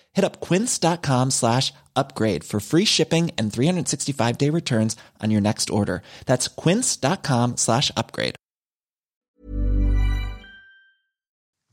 Hit 0.13 0.23
up 0.23 0.39
quince.com 0.39 1.31
slash 1.31 1.73
upgrade 1.95 2.43
for 2.43 2.59
free 2.59 2.85
shipping 2.85 3.31
and 3.37 3.51
365 3.51 4.37
day 4.37 4.49
returns 4.49 4.95
on 5.23 5.31
your 5.31 5.41
next 5.41 5.69
order. 5.69 6.01
That's 6.25 6.47
quince.com 6.47 7.57
slash 7.57 7.91
upgrade. 7.97 8.35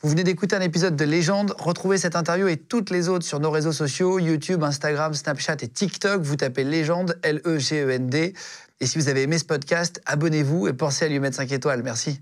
Vous 0.01 0.11
venez 0.11 0.23
d'écouter 0.23 0.55
un 0.55 0.61
épisode 0.61 0.95
de 0.95 1.05
Légende. 1.05 1.53
Retrouvez 1.59 1.99
cette 1.99 2.15
interview 2.15 2.47
et 2.47 2.57
toutes 2.57 2.91
les 2.91 3.09
autres 3.09 3.27
sur 3.27 3.41
nos 3.41 3.51
réseaux 3.51 3.73
sociaux, 3.73 4.21
YouTube, 4.21 4.63
Instagram, 4.63 5.13
Snapchat 5.13 5.57
et 5.63 5.69
TikTok. 5.69 6.23
Vous 6.23 6.37
tapez 6.37 6.63
Légende, 6.63 7.19
L-E-G-E-N-D. 7.25 8.33
Et 8.81 8.87
si 8.87 8.97
vous 8.97 9.09
avez 9.09 9.23
aimé 9.23 9.39
ce 9.39 9.45
podcast, 9.45 10.01
abonnez-vous 10.07 10.69
et 10.69 10.73
pensez 10.73 11.07
à 11.07 11.09
lui 11.09 11.19
mettre 11.19 11.37
5 11.37 11.51
étoiles. 11.51 11.83
Merci. 11.83 12.21